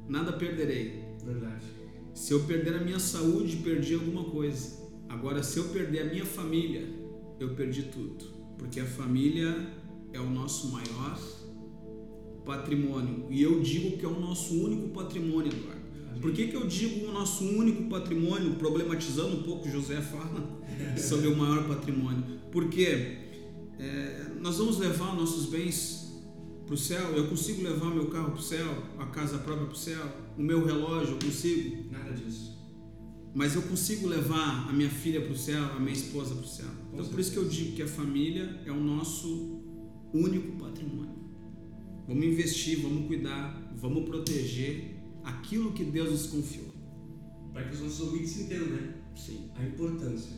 nada 0.07 0.31
perderei. 0.31 1.03
Verdade. 1.25 1.65
Se 2.13 2.33
eu 2.33 2.45
perder 2.45 2.75
a 2.75 2.83
minha 2.83 2.99
saúde, 2.99 3.57
perdi 3.57 3.93
alguma 3.93 4.23
coisa. 4.23 4.79
Agora, 5.09 5.43
se 5.43 5.57
eu 5.57 5.65
perder 5.65 5.99
a 5.99 6.05
minha 6.05 6.25
família, 6.25 6.87
eu 7.39 7.55
perdi 7.55 7.83
tudo. 7.83 8.25
Porque 8.57 8.79
a 8.79 8.85
família 8.85 9.73
é 10.13 10.19
o 10.19 10.29
nosso 10.29 10.71
maior 10.71 11.19
patrimônio. 12.49 13.27
E 13.29 13.43
eu 13.43 13.61
digo 13.61 13.95
que 13.95 14.03
é 14.03 14.09
o 14.09 14.19
nosso 14.19 14.55
único 14.55 14.89
patrimônio, 14.89 15.51
Eduardo. 15.51 15.79
Por 16.19 16.33
que, 16.33 16.47
que 16.47 16.55
eu 16.55 16.65
digo 16.65 17.07
o 17.07 17.11
nosso 17.13 17.45
único 17.45 17.83
patrimônio, 17.83 18.55
problematizando 18.55 19.37
um 19.37 19.43
pouco, 19.43 19.69
José 19.69 20.01
fala 20.01 20.59
sobre 20.97 21.27
o 21.27 21.37
maior 21.37 21.67
patrimônio? 21.67 22.23
Porque 22.51 23.17
é, 23.77 24.31
nós 24.41 24.57
vamos 24.57 24.79
levar 24.79 25.15
nossos 25.15 25.45
bens 25.45 26.09
para 26.65 26.73
o 26.73 26.77
céu, 26.77 27.11
eu 27.15 27.27
consigo 27.27 27.61
levar 27.61 27.93
meu 27.93 28.07
carro 28.07 28.31
para 28.31 28.39
o 28.39 28.43
céu, 28.43 28.83
a 28.97 29.05
casa 29.05 29.37
própria 29.37 29.67
para 29.67 29.75
o 29.75 29.77
céu, 29.77 30.03
o 30.37 30.41
meu 30.41 30.65
relógio, 30.65 31.13
eu 31.15 31.19
consigo? 31.19 31.91
Nada 31.91 32.11
disso. 32.13 32.57
Mas 33.33 33.55
eu 33.55 33.61
consigo 33.61 34.07
levar 34.07 34.67
a 34.67 34.73
minha 34.73 34.89
filha 34.89 35.21
para 35.21 35.31
o 35.31 35.37
céu, 35.37 35.63
a 35.75 35.79
minha 35.79 35.93
esposa 35.93 36.33
para 36.33 36.43
o 36.43 36.47
céu. 36.47 36.69
Então, 36.91 37.05
por 37.05 37.19
isso 37.19 37.31
que 37.31 37.37
eu 37.37 37.47
digo 37.47 37.75
que 37.75 37.83
a 37.83 37.87
família 37.87 38.59
é 38.65 38.71
o 38.71 38.79
nosso 38.79 39.61
único 40.11 40.57
patrimônio. 40.57 41.18
Vamos 42.09 42.25
investir, 42.25 42.81
vamos 42.81 43.05
cuidar, 43.05 43.71
vamos 43.75 44.03
proteger 44.09 44.95
aquilo 45.23 45.71
que 45.73 45.83
Deus 45.83 46.09
nos 46.09 46.25
confiou. 46.25 46.73
Para 47.53 47.65
que 47.65 47.75
os 47.75 47.81
nossos 47.81 47.99
ouvintes 48.01 48.41
entendam, 48.41 48.69
né? 48.69 48.95
Sim. 49.15 49.51
A 49.55 49.63
importância. 49.63 50.37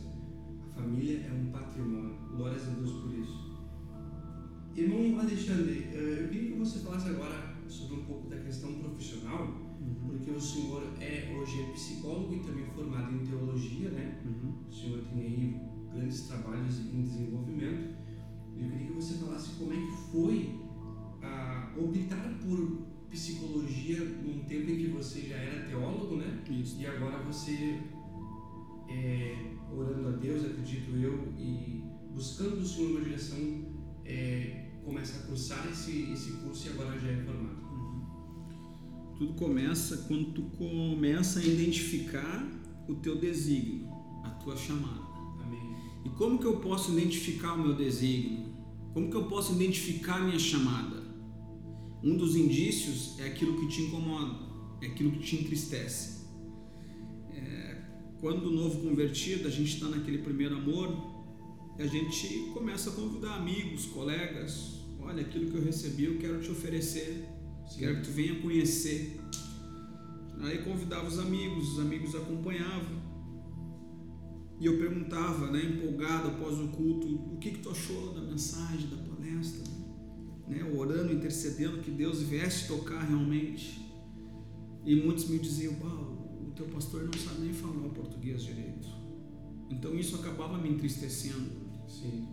A 0.70 0.74
família 0.74 1.20
é 1.26 1.32
um 1.32 1.50
patrimônio. 1.50 2.14
Glórias 2.36 2.68
a 2.68 2.72
Deus 2.72 2.92
por 2.92 3.14
isso. 3.14 3.62
Irmão 4.76 5.18
Alexandre, 5.18 5.88
eh, 5.94 6.18
eu 6.20 6.28
queria 6.28 6.52
que 6.52 6.58
você 6.58 6.80
falasse 6.80 7.08
agora 7.08 7.56
sobre 7.66 7.96
um 8.00 8.04
pouco 8.04 8.28
da 8.28 8.36
questão 8.36 8.74
profissional, 8.74 9.46
uhum. 9.80 9.94
porque 10.08 10.30
o 10.30 10.40
senhor 10.40 10.82
é 11.00 11.34
hoje 11.34 11.58
é 11.58 11.72
psicólogo 11.72 12.34
e 12.34 12.40
também 12.40 12.66
formado 12.66 13.14
em 13.14 13.24
teologia, 13.24 13.88
né? 13.88 14.20
Uhum. 14.26 14.68
O 14.68 14.70
senhor 14.70 15.00
tem 15.04 15.22
aí 15.22 15.60
grandes 15.90 16.28
trabalhos 16.28 16.80
em 16.80 17.00
desenvolvimento. 17.00 17.96
Eu 18.58 18.68
queria 18.68 18.86
que 18.88 18.92
você 18.92 19.14
falasse 19.14 19.54
como 19.54 19.72
é 19.72 19.76
que 19.76 19.92
foi 20.12 20.62
a 21.22 21.51
optar 21.76 22.38
por 22.44 22.92
psicologia 23.10 24.02
num 24.02 24.44
tempo 24.44 24.70
em 24.70 24.76
que 24.78 24.88
você 24.88 25.20
já 25.22 25.36
era 25.36 25.66
teólogo, 25.66 26.16
né? 26.16 26.42
Isso. 26.50 26.80
E 26.80 26.86
agora 26.86 27.22
você, 27.22 27.78
é, 28.88 29.52
orando 29.70 30.08
a 30.08 30.12
Deus, 30.12 30.44
acredito 30.44 30.96
eu, 30.96 31.32
e 31.38 31.82
buscando 32.14 32.56
do 32.56 32.66
Senhor 32.66 32.92
uma 32.92 33.00
direção, 33.02 33.38
é, 34.04 34.70
começa 34.84 35.20
a 35.20 35.26
cursar 35.26 35.66
esse, 35.70 36.10
esse 36.10 36.32
curso 36.32 36.66
e 36.66 36.70
agora 36.70 36.98
já 36.98 37.08
é 37.08 37.16
formado. 37.22 37.62
Uhum. 37.70 39.14
Tudo 39.18 39.34
começa 39.34 39.98
quando 40.08 40.32
tu 40.32 40.42
começa 40.56 41.40
a 41.40 41.44
identificar 41.44 42.50
o 42.88 42.94
teu 42.96 43.18
desígnio, 43.18 43.88
a 44.24 44.30
tua 44.30 44.56
chamada. 44.56 45.02
Amém. 45.42 45.76
E 46.04 46.08
como 46.10 46.38
que 46.38 46.46
eu 46.46 46.56
posso 46.60 46.92
identificar 46.92 47.54
o 47.54 47.62
meu 47.62 47.76
desígnio? 47.76 48.52
Como 48.92 49.10
que 49.10 49.16
eu 49.16 49.24
posso 49.24 49.54
identificar 49.54 50.16
a 50.16 50.20
minha 50.20 50.38
chamada? 50.38 51.01
Um 52.02 52.16
dos 52.16 52.34
indícios 52.34 53.18
é 53.20 53.26
aquilo 53.26 53.60
que 53.60 53.68
te 53.68 53.82
incomoda, 53.82 54.36
é 54.80 54.86
aquilo 54.86 55.12
que 55.12 55.20
te 55.20 55.36
entristece. 55.36 56.26
É, 57.30 57.80
quando 58.20 58.50
novo 58.50 58.80
convertido, 58.80 59.46
a 59.46 59.50
gente 59.50 59.74
está 59.74 59.88
naquele 59.88 60.18
primeiro 60.18 60.56
amor, 60.56 61.12
a 61.78 61.86
gente 61.86 62.50
começa 62.52 62.90
a 62.90 62.92
convidar 62.92 63.36
amigos, 63.36 63.86
colegas. 63.86 64.80
Olha, 65.00 65.22
aquilo 65.22 65.50
que 65.50 65.56
eu 65.56 65.64
recebi, 65.64 66.04
eu 66.04 66.18
quero 66.18 66.40
te 66.40 66.50
oferecer. 66.50 67.24
Sim. 67.68 67.78
Quero 67.80 67.96
que 67.96 68.02
tu 68.02 68.10
venha 68.10 68.40
conhecer. 68.40 69.20
Aí 70.40 70.58
convidava 70.58 71.06
os 71.06 71.18
amigos, 71.20 71.72
os 71.74 71.80
amigos 71.80 72.14
acompanhavam. 72.14 73.00
E 74.60 74.66
eu 74.66 74.76
perguntava, 74.78 75.50
né, 75.50 75.62
empolgado 75.64 76.28
após 76.28 76.58
o 76.58 76.68
culto, 76.68 77.06
o 77.06 77.38
que, 77.38 77.52
que 77.52 77.58
tu 77.58 77.70
achou 77.70 78.12
da 78.12 78.20
mensagem, 78.20 78.88
da 78.88 78.96
palestra? 78.96 79.71
Né, 80.52 80.72
orando, 80.76 81.12
intercedendo 81.12 81.78
que 81.78 81.90
Deus 81.90 82.22
viesse 82.22 82.68
tocar 82.68 83.02
realmente. 83.02 83.80
E 84.84 84.96
muitos 84.96 85.28
me 85.28 85.38
diziam, 85.38 85.74
o 85.74 86.52
teu 86.54 86.66
pastor 86.66 87.04
não 87.04 87.12
sabe 87.12 87.42
nem 87.42 87.52
falar 87.52 87.86
o 87.86 87.90
português 87.90 88.42
direito. 88.42 88.88
Então 89.70 89.94
isso 89.94 90.16
acabava 90.16 90.58
me 90.58 90.68
entristecendo. 90.68 91.50
Sim. 91.88 92.28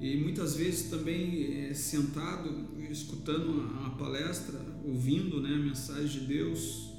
E 0.00 0.16
muitas 0.16 0.56
vezes 0.56 0.90
também 0.90 1.66
é, 1.66 1.74
sentado, 1.74 2.76
escutando 2.90 3.60
a, 3.60 3.86
a 3.86 3.90
palestra, 3.90 4.58
ouvindo 4.84 5.40
né, 5.40 5.54
a 5.54 5.58
mensagem 5.58 6.22
de 6.22 6.26
Deus, 6.26 6.92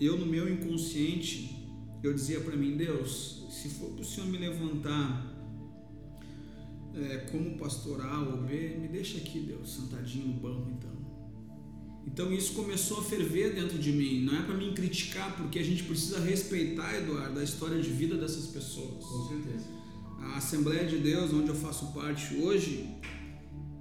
eu 0.00 0.16
no 0.18 0.26
meu 0.26 0.52
inconsciente, 0.52 1.56
eu 2.02 2.12
dizia 2.12 2.40
para 2.40 2.56
mim, 2.56 2.76
Deus, 2.76 3.46
se 3.50 3.68
for 3.68 3.90
para 3.90 4.02
o 4.02 4.04
Senhor 4.04 4.28
me 4.28 4.38
levantar 4.38 5.27
é, 7.00 7.18
como 7.30 7.56
pastor 7.58 8.00
A 8.04 8.20
ou 8.20 8.38
B, 8.38 8.76
me 8.80 8.88
deixa 8.88 9.18
aqui, 9.18 9.40
Deus, 9.40 9.74
sentadinho 9.74 10.28
no 10.28 10.34
banco 10.34 10.70
então. 10.70 10.98
Então 12.06 12.32
isso 12.32 12.54
começou 12.54 12.98
a 12.98 13.02
ferver 13.02 13.54
dentro 13.54 13.78
de 13.78 13.92
mim. 13.92 14.24
Não 14.24 14.36
é 14.38 14.42
para 14.42 14.56
mim 14.56 14.72
criticar, 14.72 15.36
porque 15.36 15.58
a 15.58 15.62
gente 15.62 15.84
precisa 15.84 16.18
respeitar, 16.18 16.96
Eduardo, 16.96 17.38
a 17.38 17.44
história 17.44 17.80
de 17.80 17.90
vida 17.90 18.16
dessas 18.16 18.46
pessoas. 18.46 19.04
Com 19.04 19.28
certeza. 19.28 19.66
A 20.20 20.38
Assembleia 20.38 20.86
de 20.86 20.98
Deus, 20.98 21.32
onde 21.32 21.48
eu 21.48 21.54
faço 21.54 21.92
parte 21.92 22.34
hoje, 22.36 22.88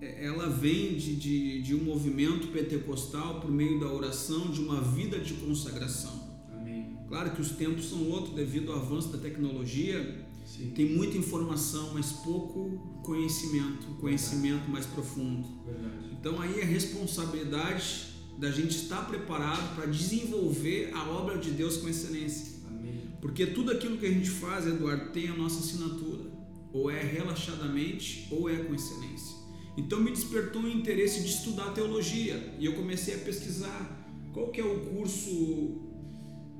é, 0.01 0.25
ela 0.25 0.50
vem 0.50 0.95
de, 0.95 1.15
de, 1.15 1.62
de 1.62 1.74
um 1.74 1.83
movimento 1.83 2.47
pentecostal 2.50 3.39
por 3.39 3.50
meio 3.50 3.79
da 3.79 3.91
oração, 3.91 4.51
de 4.51 4.59
uma 4.59 4.81
vida 4.81 5.19
de 5.19 5.33
consagração. 5.36 6.38
Amém. 6.53 6.97
Claro 7.07 7.31
que 7.31 7.41
os 7.41 7.51
tempos 7.51 7.89
são 7.89 8.09
outros 8.09 8.36
devido 8.36 8.71
ao 8.71 8.79
avanço 8.79 9.07
da 9.07 9.17
tecnologia. 9.17 10.26
Sim. 10.48 10.72
Tem 10.72 10.96
muita 10.96 11.18
informação, 11.18 11.92
mas 11.94 12.12
pouco 12.12 13.01
conhecimento, 13.04 13.86
conhecimento 14.00 14.70
mais 14.70 14.86
profundo. 14.86 15.46
Verdade. 15.66 16.18
Então 16.18 16.42
aí 16.42 16.62
é 16.62 16.63
responsabilidade 16.63 18.16
da 18.38 18.50
gente 18.50 18.77
estar 18.77 19.08
preparado 19.08 19.75
para 19.75 19.86
desenvolver 19.86 20.92
a 20.94 21.10
obra 21.10 21.38
de 21.38 21.51
Deus 21.51 21.77
com 21.77 21.89
excelência. 21.89 22.62
Amém. 22.68 23.13
Porque 23.20 23.46
tudo 23.48 23.72
aquilo 23.72 23.98
que 23.98 24.06
a 24.06 24.12
gente 24.12 24.30
faz, 24.30 24.66
Eduardo, 24.66 25.12
tem 25.12 25.27
a 25.27 25.36
nossa 25.36 25.60
assinatura. 25.60 26.32
Ou 26.72 26.89
é 26.89 27.01
relaxadamente 27.01 28.27
ou 28.32 28.50
é 28.50 28.56
com 28.58 28.74
excelência. 28.74 29.36
Então 29.75 30.00
me 30.00 30.12
despertou 30.12 30.63
o 30.63 30.68
interesse 30.68 31.22
de 31.22 31.27
estudar 31.27 31.74
teologia 31.74 32.56
e 32.58 32.66
eu 32.66 32.74
comecei 32.74 33.16
a 33.16 33.18
pesquisar 33.20 33.98
qual 34.34 34.50
que 34.50 34.62
é 34.62 34.63
o 34.63 34.80
curso 34.80 35.88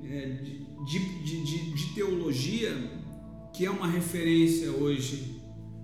é, 0.04 0.26
de, 0.42 0.64
de, 0.86 1.44
de, 1.44 1.74
de, 1.74 1.94
teologia 1.94 2.70
que 3.58 3.66
é 3.66 3.70
uma 3.70 3.88
referência 3.88 4.70
hoje 4.70 5.42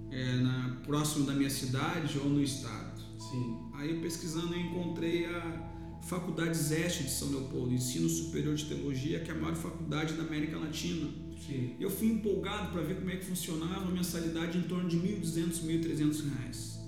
é, 0.09 0.37
na, 0.37 0.81
próximo 0.87 1.26
da 1.26 1.35
minha 1.35 1.50
cidade 1.50 2.16
ou 2.21 2.31
no 2.31 2.40
estado. 2.40 3.02
Sim. 3.19 3.59
Aí 3.75 4.00
pesquisando 4.00 4.54
eu 4.54 4.61
encontrei 4.61 5.26
a 5.26 5.99
Faculdade 6.04 6.57
Zeste 6.57 7.02
de 7.02 7.11
São 7.11 7.31
Leopoldo, 7.31 7.75
Ensino 7.75 8.09
Superior 8.09 8.54
de 8.54 8.66
Teologia, 8.66 9.19
que 9.19 9.31
é 9.33 9.35
a 9.35 9.37
maior 9.37 9.57
faculdade 9.57 10.14
da 10.14 10.23
América 10.23 10.57
Latina. 10.57 11.11
Sim. 11.45 11.75
Eu 11.81 11.90
fui 11.90 12.12
empolgado 12.12 12.71
para 12.71 12.81
ver 12.81 12.95
como 12.95 13.11
é 13.11 13.16
que 13.16 13.25
funcionava 13.25 13.88
a 13.88 13.90
mensalidade 13.90 14.57
em 14.57 14.62
torno 14.62 14.88
de 14.88 14.97
R$ 14.97 15.19
1.200, 15.21 15.64
1.300 15.64 16.23
reais. 16.31 16.78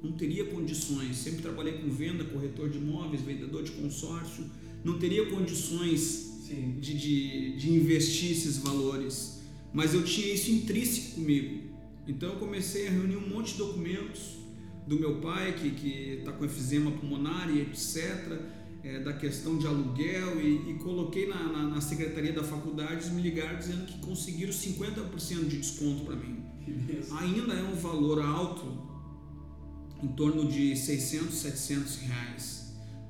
Não 0.00 0.12
teria 0.12 0.44
condições, 0.44 1.16
sempre 1.16 1.42
trabalhei 1.42 1.78
com 1.78 1.90
venda, 1.90 2.22
corretor 2.22 2.70
de 2.70 2.78
imóveis, 2.78 3.22
vendedor 3.22 3.64
de 3.64 3.72
consórcio, 3.72 4.48
não 4.84 5.00
teria 5.00 5.26
condições 5.26 6.46
de, 6.78 6.94
de, 6.94 7.56
de 7.56 7.72
investir 7.72 8.30
esses 8.30 8.58
valores, 8.58 9.41
mas 9.72 9.94
eu 9.94 10.04
tinha 10.04 10.32
isso 10.32 10.50
intrínseco 10.50 11.16
comigo. 11.16 11.72
Então 12.06 12.30
eu 12.30 12.38
comecei 12.38 12.88
a 12.88 12.90
reunir 12.90 13.16
um 13.16 13.28
monte 13.28 13.52
de 13.52 13.58
documentos, 13.58 14.42
do 14.86 14.98
meu 14.98 15.20
pai, 15.20 15.52
que 15.52 16.18
está 16.18 16.32
com 16.32 16.44
efizema 16.44 16.90
pulmonar 16.90 17.48
e 17.54 17.60
etc., 17.60 18.40
é, 18.82 18.98
da 18.98 19.12
questão 19.12 19.56
de 19.56 19.66
aluguel, 19.66 20.40
e, 20.40 20.72
e 20.72 20.74
coloquei 20.74 21.28
na, 21.28 21.40
na, 21.44 21.62
na, 21.68 21.80
secretaria 21.80 22.32
da 22.32 22.42
faculdade, 22.42 23.08
me 23.12 23.22
ligaram 23.22 23.56
dizendo 23.56 23.86
que 23.86 23.98
conseguiram 24.00 24.52
50% 24.52 25.46
de 25.46 25.58
desconto 25.58 26.04
para 26.04 26.16
mim. 26.16 26.44
Ainda 27.20 27.54
é 27.54 27.62
um 27.62 27.76
valor 27.76 28.20
alto, 28.20 28.90
em 30.02 30.08
torno 30.08 30.48
de 30.48 30.74
600, 30.76 31.32
700 31.32 31.96
reais. 31.98 32.61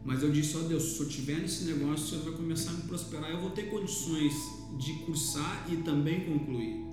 Mas 0.05 0.23
eu 0.23 0.31
disse, 0.31 0.57
ó 0.57 0.61
oh 0.61 0.65
Deus, 0.65 0.83
se 0.83 1.01
eu 1.01 1.07
estiver 1.07 1.39
nesse 1.39 1.65
negócio, 1.65 2.05
o 2.05 2.09
Senhor 2.09 2.25
vai 2.25 2.33
começar 2.35 2.71
a 2.71 2.75
me 2.75 2.83
prosperar, 2.83 3.31
eu 3.31 3.41
vou 3.41 3.51
ter 3.51 3.71
condições 3.71 4.35
de 4.79 4.95
cursar 5.05 5.67
e 5.71 5.77
também 5.77 6.25
concluir. 6.25 6.93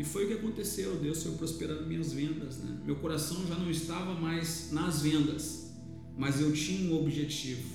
E 0.00 0.04
foi 0.04 0.24
o 0.24 0.28
que 0.28 0.32
aconteceu, 0.32 0.96
Deus 0.96 1.22
foi 1.22 1.32
prosperando 1.32 1.86
minhas 1.86 2.10
vendas. 2.10 2.56
Né? 2.56 2.80
Meu 2.86 2.96
coração 2.96 3.46
já 3.46 3.54
não 3.54 3.70
estava 3.70 4.14
mais 4.14 4.72
nas 4.72 5.02
vendas, 5.02 5.74
mas 6.16 6.40
eu 6.40 6.50
tinha 6.54 6.90
um 6.90 6.98
objetivo. 7.02 7.68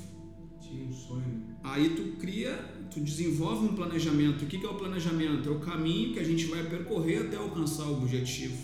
Tinha 0.60 0.86
um 0.86 0.92
sonho. 0.92 1.44
Aí 1.64 1.90
tu 1.90 2.18
cria, 2.18 2.56
tu 2.92 3.00
desenvolve 3.00 3.68
um 3.68 3.76
planejamento. 3.76 4.44
O 4.44 4.48
que 4.48 4.66
é 4.66 4.68
o 4.68 4.74
planejamento? 4.74 5.48
É 5.48 5.52
o 5.52 5.60
caminho 5.60 6.14
que 6.14 6.20
a 6.20 6.24
gente 6.24 6.46
vai 6.46 6.68
percorrer 6.68 7.28
até 7.28 7.38
alcançar 7.38 7.86
o 7.86 7.98
objetivo. 8.02 8.58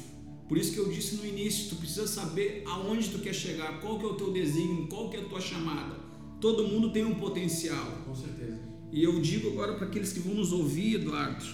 Por 0.52 0.58
isso 0.58 0.74
que 0.74 0.80
eu 0.80 0.90
disse 0.90 1.16
no 1.16 1.26
início, 1.26 1.70
tu 1.70 1.78
precisa 1.78 2.06
saber 2.06 2.64
aonde 2.66 3.08
tu 3.08 3.20
quer 3.20 3.34
chegar, 3.34 3.80
qual 3.80 3.98
que 3.98 4.04
é 4.04 4.10
o 4.10 4.16
teu 4.16 4.34
desígnio, 4.34 4.86
qual 4.90 5.10
que 5.10 5.16
é 5.16 5.22
a 5.22 5.24
tua 5.24 5.40
chamada. 5.40 5.96
Todo 6.42 6.68
mundo 6.68 6.92
tem 6.92 7.06
um 7.06 7.16
potencial. 7.16 8.04
Com 8.06 8.14
certeza. 8.14 8.60
E 8.92 9.02
eu 9.02 9.22
digo 9.22 9.48
agora 9.52 9.76
para 9.76 9.88
aqueles 9.88 10.12
que 10.12 10.20
vão 10.20 10.34
nos 10.34 10.52
ouvir, 10.52 10.96
Eduardo, 10.96 11.46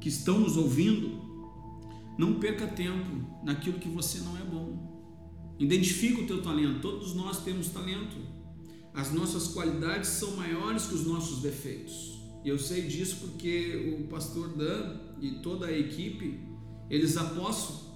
que 0.00 0.08
estão 0.08 0.40
nos 0.40 0.56
ouvindo, 0.56 1.20
não 2.16 2.40
perca 2.40 2.66
tempo 2.66 3.44
naquilo 3.44 3.78
que 3.78 3.90
você 3.90 4.20
não 4.20 4.34
é 4.38 4.44
bom. 4.44 5.54
Identifica 5.58 6.22
o 6.22 6.26
teu 6.26 6.40
talento. 6.40 6.80
Todos 6.80 7.14
nós 7.14 7.44
temos 7.44 7.68
talento. 7.68 8.16
As 8.94 9.12
nossas 9.12 9.48
qualidades 9.48 10.08
são 10.08 10.36
maiores 10.36 10.86
que 10.86 10.94
os 10.94 11.04
nossos 11.04 11.42
defeitos. 11.42 12.18
E 12.46 12.48
eu 12.48 12.58
sei 12.58 12.80
disso 12.86 13.18
porque 13.20 13.94
o 14.00 14.08
pastor 14.08 14.56
Dan 14.56 15.00
e 15.20 15.42
toda 15.42 15.66
a 15.66 15.78
equipe, 15.78 16.40
eles 16.88 17.18
apostam 17.18 17.89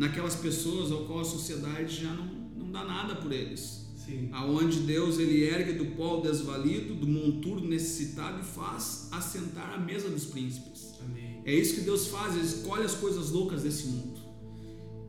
naquelas 0.00 0.34
pessoas 0.34 0.90
ao 0.90 1.04
qual 1.04 1.20
a 1.20 1.24
sociedade 1.24 2.02
já 2.02 2.10
não, 2.14 2.24
não 2.56 2.72
dá 2.72 2.82
nada 2.82 3.16
por 3.16 3.30
eles. 3.30 3.86
Sim. 3.94 4.30
Aonde 4.32 4.80
Deus 4.80 5.18
ele 5.18 5.44
ergue 5.44 5.74
do 5.74 5.94
pó 5.94 6.18
o 6.18 6.22
desvalido, 6.22 6.94
do 6.94 7.06
monturo 7.06 7.60
necessitado 7.60 8.40
e 8.40 8.42
faz 8.42 9.08
assentar 9.12 9.74
à 9.74 9.78
mesa 9.78 10.08
dos 10.08 10.24
príncipes. 10.24 10.94
Amém. 11.04 11.42
É 11.44 11.54
isso 11.54 11.74
que 11.74 11.80
Deus 11.82 12.06
faz, 12.06 12.34
Ele 12.34 12.46
escolhe 12.46 12.82
as 12.82 12.94
coisas 12.94 13.30
loucas 13.30 13.62
desse 13.62 13.88
mundo. 13.88 14.18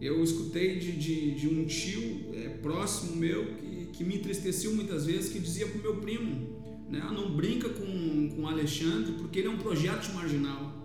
Eu 0.01 0.21
escutei 0.21 0.77
de, 0.77 0.91
de, 0.91 1.35
de 1.35 1.47
um 1.47 1.65
tio 1.65 2.25
é, 2.33 2.49
próximo 2.61 3.15
meu 3.15 3.45
que, 3.55 3.85
que 3.93 4.03
me 4.03 4.17
entristeceu 4.17 4.75
muitas 4.75 5.05
vezes, 5.05 5.31
que 5.31 5.39
dizia 5.39 5.67
para 5.67 5.79
o 5.79 5.81
meu 5.81 6.01
primo, 6.01 6.59
né, 6.89 7.01
ah, 7.01 7.13
não 7.13 7.33
brinca 7.33 7.69
com, 7.69 8.29
com 8.35 8.45
Alexandre 8.45 9.13
porque 9.13 9.39
ele 9.39 9.47
é 9.47 9.51
um 9.51 9.57
projeto 9.57 10.13
marginal. 10.13 10.81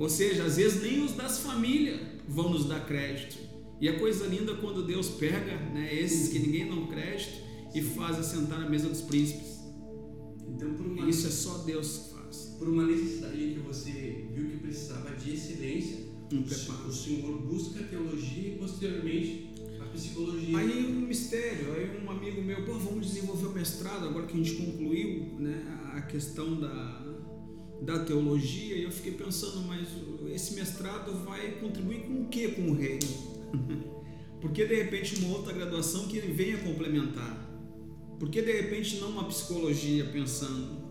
Ou 0.00 0.08
seja, 0.08 0.42
às 0.42 0.56
vezes 0.56 0.82
nem 0.82 1.04
os 1.04 1.12
das 1.12 1.38
famílias 1.38 2.13
vão 2.28 2.50
nos 2.50 2.66
dar 2.66 2.86
crédito. 2.86 3.38
E 3.80 3.88
a 3.88 3.98
coisa 3.98 4.26
linda 4.26 4.54
quando 4.56 4.84
Deus 4.84 5.08
pega 5.10 5.56
né, 5.56 5.92
esses 5.92 6.28
que 6.28 6.38
ninguém 6.38 6.68
dá 6.68 6.86
crédito 6.86 7.42
e 7.74 7.82
faz 7.82 8.18
assentar 8.18 8.60
na 8.60 8.68
mesa 8.68 8.88
dos 8.88 9.02
príncipes. 9.02 9.58
Então, 10.46 10.68
uma... 10.70 11.08
Isso 11.08 11.26
é 11.26 11.30
só 11.30 11.58
Deus 11.58 11.98
que 11.98 12.14
faz. 12.14 12.56
Por 12.58 12.68
uma 12.68 12.86
necessidade 12.86 13.36
que 13.36 13.60
você 13.60 14.26
viu 14.32 14.50
que 14.50 14.56
precisava 14.58 15.14
de 15.16 15.34
excelência, 15.34 15.98
um 16.32 16.42
preparo. 16.42 16.88
o 16.88 16.92
Senhor 16.92 17.38
busca 17.42 17.80
a 17.80 17.82
teologia 17.84 18.54
e 18.54 18.58
posteriormente 18.58 19.54
a 19.80 19.84
psicologia. 19.86 20.56
Aí 20.56 20.86
um 20.86 21.00
mistério, 21.06 21.72
aí 21.74 22.02
um 22.02 22.10
amigo 22.10 22.42
meu, 22.42 22.64
pô, 22.64 22.74
vamos 22.74 23.08
desenvolver 23.08 23.46
o 23.46 23.52
mestrado 23.52 24.06
agora 24.06 24.26
que 24.26 24.34
a 24.34 24.42
gente 24.42 24.54
concluiu 24.54 25.38
né, 25.38 25.92
a 25.94 26.02
questão 26.02 26.58
da, 26.58 27.04
da 27.82 28.04
teologia, 28.04 28.76
e 28.76 28.84
eu 28.84 28.90
fiquei 28.90 29.12
pensando, 29.12 29.66
mas 29.66 29.88
esse 30.34 30.54
mestrado 30.54 31.12
vai 31.24 31.52
contribuir 31.52 32.06
com 32.06 32.22
o 32.22 32.26
que 32.28 32.48
com 32.48 32.70
o 32.70 32.74
reino? 32.74 33.34
Porque 34.40 34.66
de 34.66 34.74
repente 34.74 35.16
uma 35.20 35.36
outra 35.36 35.52
graduação 35.52 36.06
que 36.08 36.18
venha 36.18 36.58
complementar? 36.58 37.50
Porque 38.18 38.42
de 38.42 38.52
repente 38.52 38.96
não 38.96 39.10
uma 39.10 39.24
psicologia 39.24 40.04
pensando? 40.06 40.83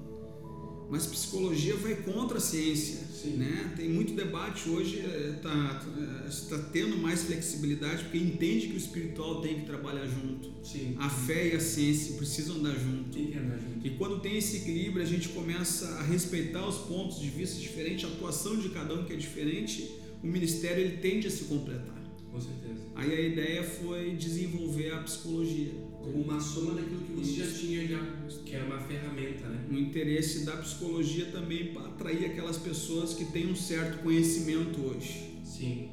Mas 0.89 1.05
psicologia 1.05 1.75
vai 1.75 1.95
contra 1.95 2.37
a 2.37 2.41
ciência, 2.41 2.99
Sim. 3.11 3.37
né? 3.37 3.73
Tem 3.75 3.89
muito 3.89 4.13
debate 4.13 4.69
hoje, 4.69 4.99
está 5.35 5.81
eh, 5.97 6.49
tá 6.49 6.57
tendo 6.71 6.97
mais 6.97 7.23
flexibilidade 7.23 8.03
porque 8.03 8.17
entende 8.17 8.67
que 8.67 8.73
o 8.73 8.77
espiritual 8.77 9.41
tem 9.41 9.61
que 9.61 9.65
trabalhar 9.65 10.05
junto. 10.05 10.51
Sim. 10.63 10.95
A 10.99 11.09
fé 11.09 11.53
e 11.53 11.55
a 11.55 11.59
ciência 11.59 12.15
precisam 12.15 12.57
andar 12.57 12.75
junto. 12.77 13.09
Tem 13.09 13.27
que 13.27 13.37
andar 13.37 13.57
junto. 13.57 13.85
E 13.85 13.91
quando 13.91 14.19
tem 14.19 14.37
esse 14.37 14.57
equilíbrio, 14.57 15.01
a 15.01 15.07
gente 15.07 15.29
começa 15.29 15.87
a 15.95 16.03
respeitar 16.03 16.67
os 16.67 16.77
pontos 16.77 17.19
de 17.19 17.29
vista 17.29 17.59
diferentes, 17.59 18.05
a 18.05 18.13
atuação 18.13 18.57
de 18.57 18.69
cada 18.69 18.93
um 18.93 19.05
que 19.05 19.13
é 19.13 19.17
diferente, 19.17 19.89
o 20.21 20.27
ministério 20.27 20.83
ele 20.83 20.97
tende 20.97 21.27
a 21.27 21.31
se 21.31 21.45
completar. 21.45 22.01
Com 22.31 22.39
certeza. 22.39 22.81
Aí 22.95 23.11
a 23.11 23.21
ideia 23.21 23.63
foi 23.63 24.15
desenvolver 24.15 24.91
a 24.91 24.97
psicologia 24.97 25.71
Como 26.03 26.21
uma 26.21 26.39
soma 26.39 26.73
daquilo 26.73 27.01
que 27.01 27.13
você 27.13 27.45
já 27.45 27.59
tinha 27.59 27.87
já, 27.87 27.99
que 28.45 28.53
era 28.53 28.65
uma 28.65 28.79
ferramenta, 28.79 29.47
né? 29.47 29.65
O 29.71 29.73
interesse 29.73 30.45
da 30.45 30.57
psicologia 30.57 31.27
também 31.27 31.73
para 31.73 31.87
atrair 31.87 32.25
aquelas 32.25 32.57
pessoas 32.57 33.13
que 33.13 33.25
têm 33.25 33.49
um 33.49 33.55
certo 33.55 34.03
conhecimento 34.03 34.81
hoje. 34.81 35.39
Sim. 35.45 35.89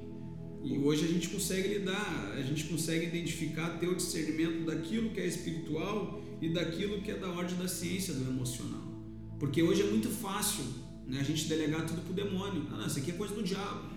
E 0.63 0.77
hoje 0.77 1.05
a 1.05 1.09
gente 1.09 1.29
consegue 1.29 1.69
lidar, 1.69 2.35
a 2.37 2.43
gente 2.43 2.65
consegue 2.65 3.07
identificar, 3.07 3.79
ter 3.79 3.89
o 3.89 3.95
discernimento 3.95 4.67
daquilo 4.67 5.11
que 5.11 5.21
é 5.21 5.27
espiritual 5.27 6.21
e 6.41 6.51
daquilo 6.51 7.01
que 7.01 7.11
é 7.11 7.17
da 7.17 7.29
ordem 7.29 7.57
da 7.57 7.69
ciência 7.69 8.13
do 8.13 8.29
emocional. 8.29 8.91
Porque 9.39 9.63
hoje 9.63 9.83
é 9.83 9.87
muito 9.87 10.11
fácil 10.11 10.65
né, 11.07 11.19
a 11.21 11.23
gente 11.23 11.49
delegar 11.49 11.87
tudo 11.87 12.03
pro 12.03 12.13
demônio. 12.13 12.67
Ah, 12.73 12.79
não, 12.79 12.87
isso 12.87 12.99
aqui 12.99 13.11
é 13.11 13.15
coisa 13.15 13.35
do 13.35 13.43
diabo. 13.43 13.89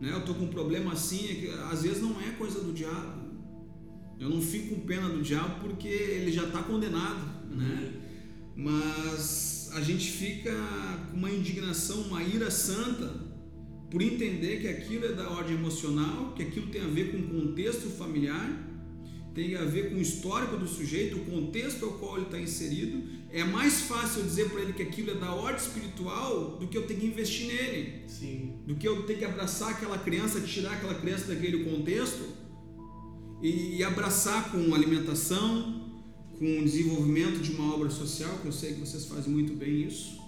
Né, 0.00 0.12
eu 0.12 0.24
tô 0.24 0.34
com 0.34 0.44
um 0.44 0.48
problema 0.48 0.92
assim, 0.92 1.28
é 1.30 1.34
que, 1.34 1.48
às 1.70 1.82
vezes 1.82 2.02
não 2.02 2.20
é 2.20 2.30
coisa 2.32 2.60
do 2.60 2.72
diabo. 2.72 3.27
Eu 4.20 4.28
não 4.28 4.42
fico 4.42 4.74
com 4.74 4.80
pena 4.80 5.08
do 5.08 5.22
diabo 5.22 5.60
porque 5.60 5.88
ele 5.88 6.32
já 6.32 6.44
está 6.44 6.62
condenado, 6.62 7.24
né? 7.50 7.92
Mas 8.56 9.70
a 9.72 9.80
gente 9.80 10.10
fica 10.10 10.52
com 11.10 11.16
uma 11.16 11.30
indignação, 11.30 12.02
uma 12.02 12.22
ira 12.22 12.50
santa 12.50 13.28
por 13.90 14.02
entender 14.02 14.60
que 14.60 14.68
aquilo 14.68 15.06
é 15.06 15.12
da 15.12 15.30
ordem 15.30 15.54
emocional, 15.54 16.32
que 16.34 16.42
aquilo 16.42 16.66
tem 16.66 16.82
a 16.82 16.86
ver 16.86 17.12
com 17.12 17.18
o 17.18 17.40
contexto 17.40 17.88
familiar, 17.88 18.66
tem 19.34 19.54
a 19.54 19.64
ver 19.64 19.90
com 19.90 19.96
o 19.96 20.00
histórico 20.00 20.56
do 20.56 20.66
sujeito, 20.66 21.16
o 21.16 21.24
contexto 21.24 21.84
ao 21.84 21.92
qual 21.92 22.16
ele 22.16 22.26
está 22.26 22.40
inserido. 22.40 23.02
É 23.30 23.44
mais 23.44 23.82
fácil 23.82 24.20
eu 24.20 24.26
dizer 24.26 24.50
para 24.50 24.62
ele 24.62 24.72
que 24.72 24.82
aquilo 24.82 25.12
é 25.12 25.14
da 25.14 25.32
ordem 25.32 25.62
espiritual 25.62 26.56
do 26.58 26.66
que 26.66 26.76
eu 26.76 26.86
ter 26.86 26.94
que 26.94 27.06
investir 27.06 27.46
nele. 27.46 28.02
Sim. 28.08 28.56
Do 28.66 28.74
que 28.74 28.88
eu 28.88 29.04
ter 29.04 29.16
que 29.16 29.24
abraçar 29.24 29.70
aquela 29.70 29.96
criança, 29.96 30.40
tirar 30.40 30.72
aquela 30.72 30.94
criança 30.96 31.32
daquele 31.32 31.64
contexto 31.64 32.47
e 33.42 33.82
abraçar 33.84 34.50
com 34.50 34.74
alimentação, 34.74 35.78
com 36.38 36.60
o 36.60 36.64
desenvolvimento 36.64 37.40
de 37.40 37.52
uma 37.52 37.74
obra 37.74 37.90
social, 37.90 38.38
que 38.38 38.46
eu 38.46 38.52
sei 38.52 38.74
que 38.74 38.80
vocês 38.80 39.06
fazem 39.06 39.32
muito 39.32 39.54
bem 39.54 39.82
isso. 39.86 40.18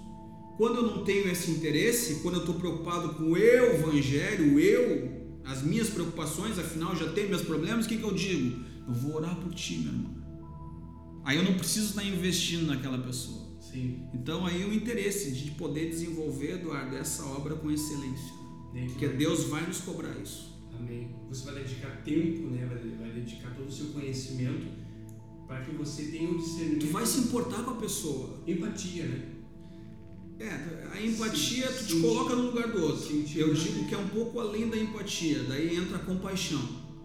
Quando 0.56 0.76
eu 0.76 0.82
não 0.82 1.04
tenho 1.04 1.30
esse 1.30 1.50
interesse, 1.50 2.16
quando 2.16 2.34
eu 2.34 2.40
estou 2.40 2.54
preocupado 2.56 3.14
com 3.14 3.32
o 3.32 3.36
eu, 3.36 3.74
evangelho, 3.76 4.54
o 4.54 4.60
eu, 4.60 5.40
as 5.44 5.62
minhas 5.62 5.88
preocupações, 5.88 6.58
afinal 6.58 6.94
já 6.94 7.10
tenho 7.12 7.30
meus 7.30 7.42
problemas, 7.42 7.86
o 7.86 7.88
que, 7.88 7.96
que 7.96 8.02
eu 8.02 8.12
digo? 8.12 8.64
Eu 8.86 8.94
vou 8.94 9.16
orar 9.16 9.36
por 9.36 9.54
ti, 9.54 9.78
meu 9.78 9.92
irmão. 9.92 10.20
Aí 11.24 11.36
eu 11.36 11.44
não 11.44 11.54
preciso 11.54 11.90
estar 11.90 12.04
investindo 12.04 12.66
naquela 12.66 12.98
pessoa. 12.98 13.48
Sim. 13.60 14.02
Então 14.12 14.44
aí 14.44 14.64
o 14.64 14.74
interesse 14.74 15.30
de 15.30 15.50
poder 15.52 15.88
desenvolver, 15.88 16.54
Eduardo, 16.54 16.96
essa 16.96 17.24
obra 17.24 17.54
com 17.54 17.70
excelência. 17.70 18.34
Porque 18.88 19.08
Deus 19.08 19.44
vai 19.44 19.66
nos 19.66 19.80
cobrar 19.80 20.16
isso. 20.18 20.59
Você 21.30 21.44
vai 21.44 21.62
dedicar 21.62 22.02
tempo, 22.02 22.48
né? 22.48 22.66
Vai, 22.98 23.10
dedicar 23.12 23.54
todo 23.54 23.68
o 23.68 23.72
seu 23.72 23.86
conhecimento 23.88 24.66
para 25.46 25.60
que 25.64 25.72
você 25.72 26.04
tenha 26.04 26.30
o 26.30 26.38
discernimento. 26.38 26.86
Tu 26.86 26.92
vai 26.92 27.06
se 27.06 27.20
importar 27.20 27.62
com 27.62 27.70
a 27.70 27.76
pessoa. 27.76 28.42
Empatia, 28.46 29.04
né? 29.04 29.26
É, 30.40 30.88
a 30.92 31.02
empatia 31.02 31.70
sim, 31.70 31.78
tu 31.78 31.86
te 31.86 32.00
coloca 32.00 32.34
no 32.34 32.46
lugar 32.46 32.68
do 32.68 32.82
outro. 32.82 33.14
Eu 33.36 33.54
digo 33.54 33.86
que 33.86 33.94
é 33.94 33.98
um 33.98 34.08
pouco 34.08 34.40
além 34.40 34.68
da 34.68 34.76
empatia, 34.76 35.44
daí 35.44 35.76
entra 35.76 35.96
a 35.96 36.00
compaixão. 36.00 36.62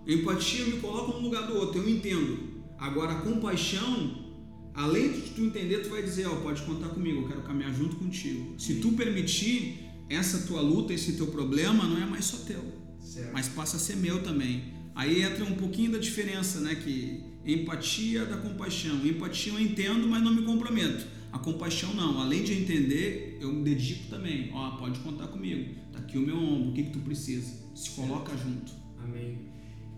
A 0.07 0.11
empatia 0.11 0.65
me 0.65 0.79
coloca 0.79 1.17
no 1.17 1.19
lugar 1.19 1.45
do 1.47 1.55
outro, 1.55 1.81
eu 1.81 1.89
entendo. 1.89 2.63
Agora 2.79 3.13
a 3.13 3.21
compaixão, 3.21 4.33
além 4.73 5.11
de 5.11 5.21
tu 5.31 5.41
entender, 5.41 5.79
tu 5.79 5.89
vai 5.89 6.01
dizer, 6.01 6.27
ó, 6.27 6.33
oh, 6.33 6.37
pode 6.37 6.61
contar 6.63 6.89
comigo, 6.89 7.21
eu 7.21 7.27
quero 7.27 7.41
caminhar 7.41 7.73
junto 7.73 7.97
contigo. 7.97 8.59
Se 8.59 8.75
tu 8.75 8.93
permitir, 8.93 9.85
essa 10.09 10.47
tua 10.47 10.61
luta, 10.61 10.93
esse 10.93 11.13
teu 11.13 11.27
problema 11.27 11.83
não 11.83 12.01
é 12.01 12.05
mais 12.05 12.25
só 12.25 12.37
teu 12.37 12.74
certo. 13.15 13.33
mas 13.33 13.47
passa 13.47 13.77
a 13.77 13.79
ser 13.79 13.95
meu 13.97 14.21
também. 14.21 14.73
Aí 14.93 15.21
entra 15.21 15.43
um 15.43 15.55
pouquinho 15.55 15.91
da 15.91 15.97
diferença, 15.97 16.59
né? 16.61 16.75
Que 16.75 17.23
empatia 17.45 18.25
da 18.25 18.37
compaixão. 18.37 19.05
Empatia 19.05 19.53
eu 19.53 19.59
entendo, 19.59 20.07
mas 20.07 20.23
não 20.23 20.33
me 20.33 20.43
comprometo. 20.43 21.05
A 21.31 21.39
compaixão 21.39 21.93
não. 21.93 22.19
Além 22.19 22.43
de 22.43 22.53
entender, 22.53 23.37
eu 23.41 23.51
me 23.51 23.63
dedico 23.63 24.09
também. 24.09 24.51
Ó, 24.53 24.77
pode 24.77 24.99
contar 24.99 25.27
comigo. 25.27 25.75
Tá 25.91 25.99
aqui 25.99 26.17
o 26.17 26.21
meu 26.21 26.37
ombro. 26.37 26.69
O 26.69 26.73
que 26.73 26.83
que 26.83 26.91
tu 26.91 26.99
precisa? 26.99 27.51
Se 27.75 27.89
certo. 27.89 27.95
coloca 27.95 28.31
junto. 28.37 28.71
Amém. 29.03 29.37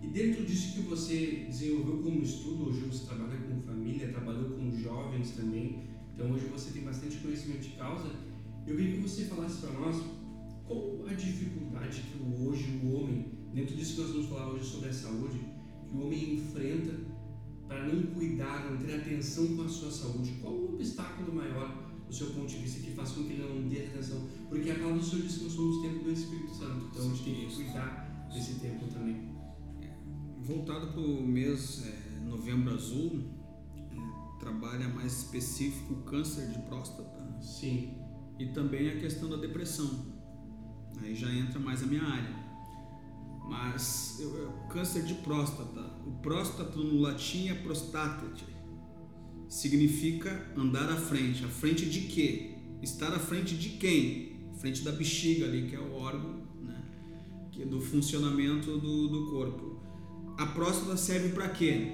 E 0.01 0.08
dentro 0.08 0.43
disso 0.45 0.73
que 0.73 0.82
você 0.82 1.45
desenvolveu 1.47 1.97
como 1.97 2.23
estudo, 2.23 2.69
hoje 2.69 2.82
você 2.82 3.06
trabalha 3.06 3.38
com 3.38 3.62
família, 3.62 4.08
trabalhou 4.10 4.51
com 4.51 4.71
jovens 4.80 5.32
também. 5.32 5.84
Então 6.13 6.32
hoje 6.32 6.45
você 6.45 6.71
tem 6.71 6.82
bastante 6.82 7.17
conhecimento 7.17 7.62
de 7.62 7.69
causa. 7.75 8.10
Eu 8.65 8.75
queria 8.75 8.95
que 8.95 9.01
você 9.01 9.25
falasse 9.25 9.62
para 9.62 9.71
nós 9.73 9.95
qual 10.67 11.06
a 11.10 11.13
dificuldade 11.13 12.01
que 12.01 12.43
hoje 12.43 12.80
o 12.84 12.93
homem, 12.95 13.32
dentro 13.53 13.75
disso 13.75 13.95
que 13.95 14.01
nós 14.01 14.12
vamos 14.12 14.27
falar 14.27 14.49
hoje 14.49 14.65
sobre 14.65 14.89
a 14.89 14.93
saúde, 14.93 15.39
que 15.88 15.95
o 15.95 16.06
homem 16.06 16.36
enfrenta 16.36 16.93
para 17.67 17.86
não 17.86 18.03
cuidar, 18.13 18.69
não 18.69 18.77
ter 18.77 18.95
atenção 18.95 19.56
com 19.56 19.63
a 19.63 19.69
sua 19.69 19.91
saúde? 19.91 20.38
Qual 20.41 20.53
o 20.53 20.73
obstáculo 20.73 21.34
maior 21.34 21.86
do 22.08 22.13
seu 22.13 22.27
ponto 22.27 22.47
de 22.47 22.58
vista 22.58 22.82
que 22.82 22.91
faz 22.91 23.12
com 23.12 23.23
que 23.23 23.34
ele 23.34 23.43
não 23.43 23.67
dê 23.67 23.86
atenção? 23.86 24.27
Porque 24.49 24.69
a 24.69 24.75
palavra 24.75 24.99
do 24.99 25.03
Senhor 25.03 25.21
diz 25.23 25.38
que 25.38 25.43
nós 25.45 25.53
somos 25.53 25.82
templo 25.82 26.03
do 26.03 26.12
Espírito 26.12 26.53
Santo, 26.53 26.86
então 26.91 27.06
a 27.06 27.15
gente 27.15 27.23
tem 27.23 27.47
que 27.47 27.56
cuidar 27.56 28.30
desse 28.34 28.56
tempo 28.56 28.88
também. 28.88 29.36
Voltado 30.41 30.88
para 30.88 31.01
o 31.01 31.21
mês 31.21 31.86
é, 31.86 32.19
Novembro 32.25 32.73
Azul, 32.73 33.23
é, 33.75 34.39
trabalha 34.39 34.88
mais 34.89 35.23
específico 35.23 35.93
o 35.93 35.97
câncer 36.03 36.49
de 36.49 36.60
próstata. 36.60 37.17
Sim. 37.41 37.93
E 38.39 38.47
também 38.47 38.89
a 38.89 38.99
questão 38.99 39.30
da 39.30 39.36
depressão. 39.36 40.16
Aí 41.01 41.15
já 41.15 41.31
entra 41.33 41.60
mais 41.60 41.83
a 41.83 41.86
minha 41.86 42.03
área. 42.03 42.47
Mas 43.47 44.17
eu, 44.19 44.36
eu, 44.36 44.51
câncer 44.69 45.03
de 45.03 45.13
próstata. 45.15 45.81
O 46.05 46.12
próstata 46.21 46.77
no 46.77 46.99
latim 46.99 47.49
é 47.49 47.53
prostatate. 47.53 48.45
Significa 49.47 50.51
andar 50.55 50.89
à 50.89 50.97
frente. 50.97 51.45
À 51.45 51.47
frente 51.47 51.86
de 51.86 52.01
quê? 52.01 52.55
Estar 52.81 53.13
à 53.13 53.19
frente 53.19 53.55
de 53.55 53.69
quem? 53.69 54.49
À 54.53 54.60
frente 54.60 54.83
da 54.83 54.91
bexiga 54.91 55.45
ali, 55.45 55.69
que 55.69 55.75
é 55.75 55.79
o 55.79 55.93
órgão 55.93 56.45
né? 56.62 56.83
que 57.51 57.63
é 57.63 57.65
do 57.65 57.79
funcionamento 57.79 58.77
do, 58.77 59.07
do 59.07 59.31
corpo. 59.31 59.81
A 60.38 60.45
próstata 60.47 60.97
serve 60.97 61.29
para 61.29 61.49
quê? 61.49 61.91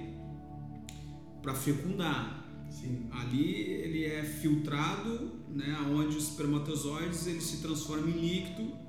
Para 1.42 1.54
fecundar. 1.54 2.44
Sim. 2.72 3.08
Ali 3.12 3.62
ele 3.62 4.06
é 4.06 4.24
filtrado, 4.24 5.32
né, 5.48 5.78
onde 5.92 6.18
os 6.18 6.30
espermatozoides 6.30 7.28
ele 7.28 7.40
se 7.40 7.62
transformam 7.62 8.10
em 8.10 8.20
líquido 8.20 8.83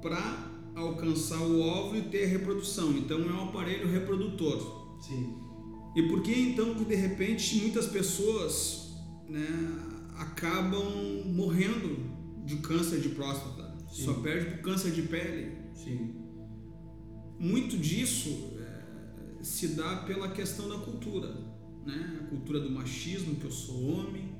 para 0.00 0.52
alcançar 0.74 1.40
o 1.40 1.60
óvulo 1.60 1.98
e 1.98 2.02
ter 2.02 2.24
a 2.24 2.28
reprodução. 2.28 2.92
Então 2.92 3.18
é 3.18 3.32
um 3.32 3.48
aparelho 3.48 3.90
reprodutor. 3.90 4.98
Sim. 5.00 5.34
E 5.94 6.02
por 6.08 6.22
que 6.22 6.32
então 6.32 6.74
que 6.74 6.84
de 6.84 6.94
repente 6.94 7.56
muitas 7.56 7.86
pessoas 7.86 8.94
né, 9.26 9.46
acabam 10.16 10.84
morrendo 11.24 12.44
de 12.44 12.56
câncer 12.56 13.00
de 13.00 13.10
próstata? 13.10 13.74
Sim. 13.88 14.04
Só 14.04 14.14
perde 14.14 14.56
por 14.56 14.58
câncer 14.62 14.92
de 14.92 15.02
pele. 15.02 15.56
Sim. 15.74 16.14
Muito 17.38 17.78
disso 17.78 18.50
é, 18.58 19.42
se 19.42 19.68
dá 19.68 19.96
pela 20.06 20.30
questão 20.30 20.68
da 20.68 20.78
cultura, 20.78 21.32
né? 21.84 22.20
A 22.22 22.26
cultura 22.28 22.60
do 22.60 22.70
machismo, 22.70 23.36
que 23.36 23.44
eu 23.44 23.50
sou 23.50 23.82
homem, 23.82 24.35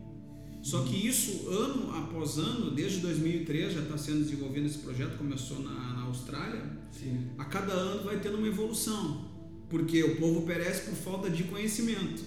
só 0.66 0.83
que 0.83 1.07
isso, 1.07 1.48
ano 1.48 1.96
após 1.96 2.38
ano, 2.38 2.72
desde 2.72 2.98
2003 2.98 3.72
já 3.72 3.83
está 3.83 3.96
sendo 3.96 4.24
desenvolvido 4.24 4.66
esse 4.66 4.79
projeto, 4.79 5.16
começou 5.16 5.61
na, 5.61 5.94
na 5.94 6.02
Austrália. 6.02 6.61
Sim. 6.90 7.29
A 7.38 7.44
cada 7.44 7.72
ano 7.72 8.02
vai 8.02 8.18
tendo 8.18 8.37
uma 8.37 8.48
evolução, 8.48 9.31
porque 9.70 10.02
o 10.02 10.16
povo 10.16 10.42
perece 10.42 10.90
por 10.90 10.96
falta 10.96 11.31
de 11.31 11.44
conhecimento. 11.44 12.24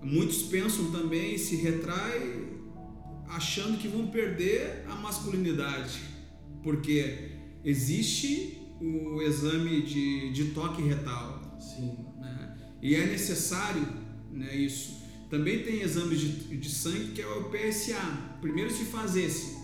Muitos 0.00 0.42
pensam 0.42 0.92
também, 0.92 1.36
se 1.36 1.56
retrai 1.56 2.52
achando 3.26 3.78
que 3.78 3.88
vão 3.88 4.06
perder 4.06 4.84
a 4.88 4.94
masculinidade, 4.94 5.98
porque 6.62 7.32
existe 7.64 8.60
o 8.80 9.20
exame 9.20 9.82
de, 9.82 10.30
de 10.30 10.44
toque 10.52 10.80
retal. 10.82 11.58
Sim. 11.58 11.98
Né? 12.16 12.56
E 12.80 12.94
é 12.94 13.04
necessário 13.06 13.84
né, 14.30 14.54
isso. 14.54 15.02
Também 15.30 15.62
tem 15.62 15.80
exames 15.80 16.20
de, 16.20 16.56
de 16.56 16.68
sangue 16.70 17.12
que 17.12 17.22
é 17.22 17.26
o 17.26 17.50
PSA. 17.50 18.00
Primeiro 18.40 18.70
se 18.70 18.84
faz 18.84 19.16
esse. 19.16 19.54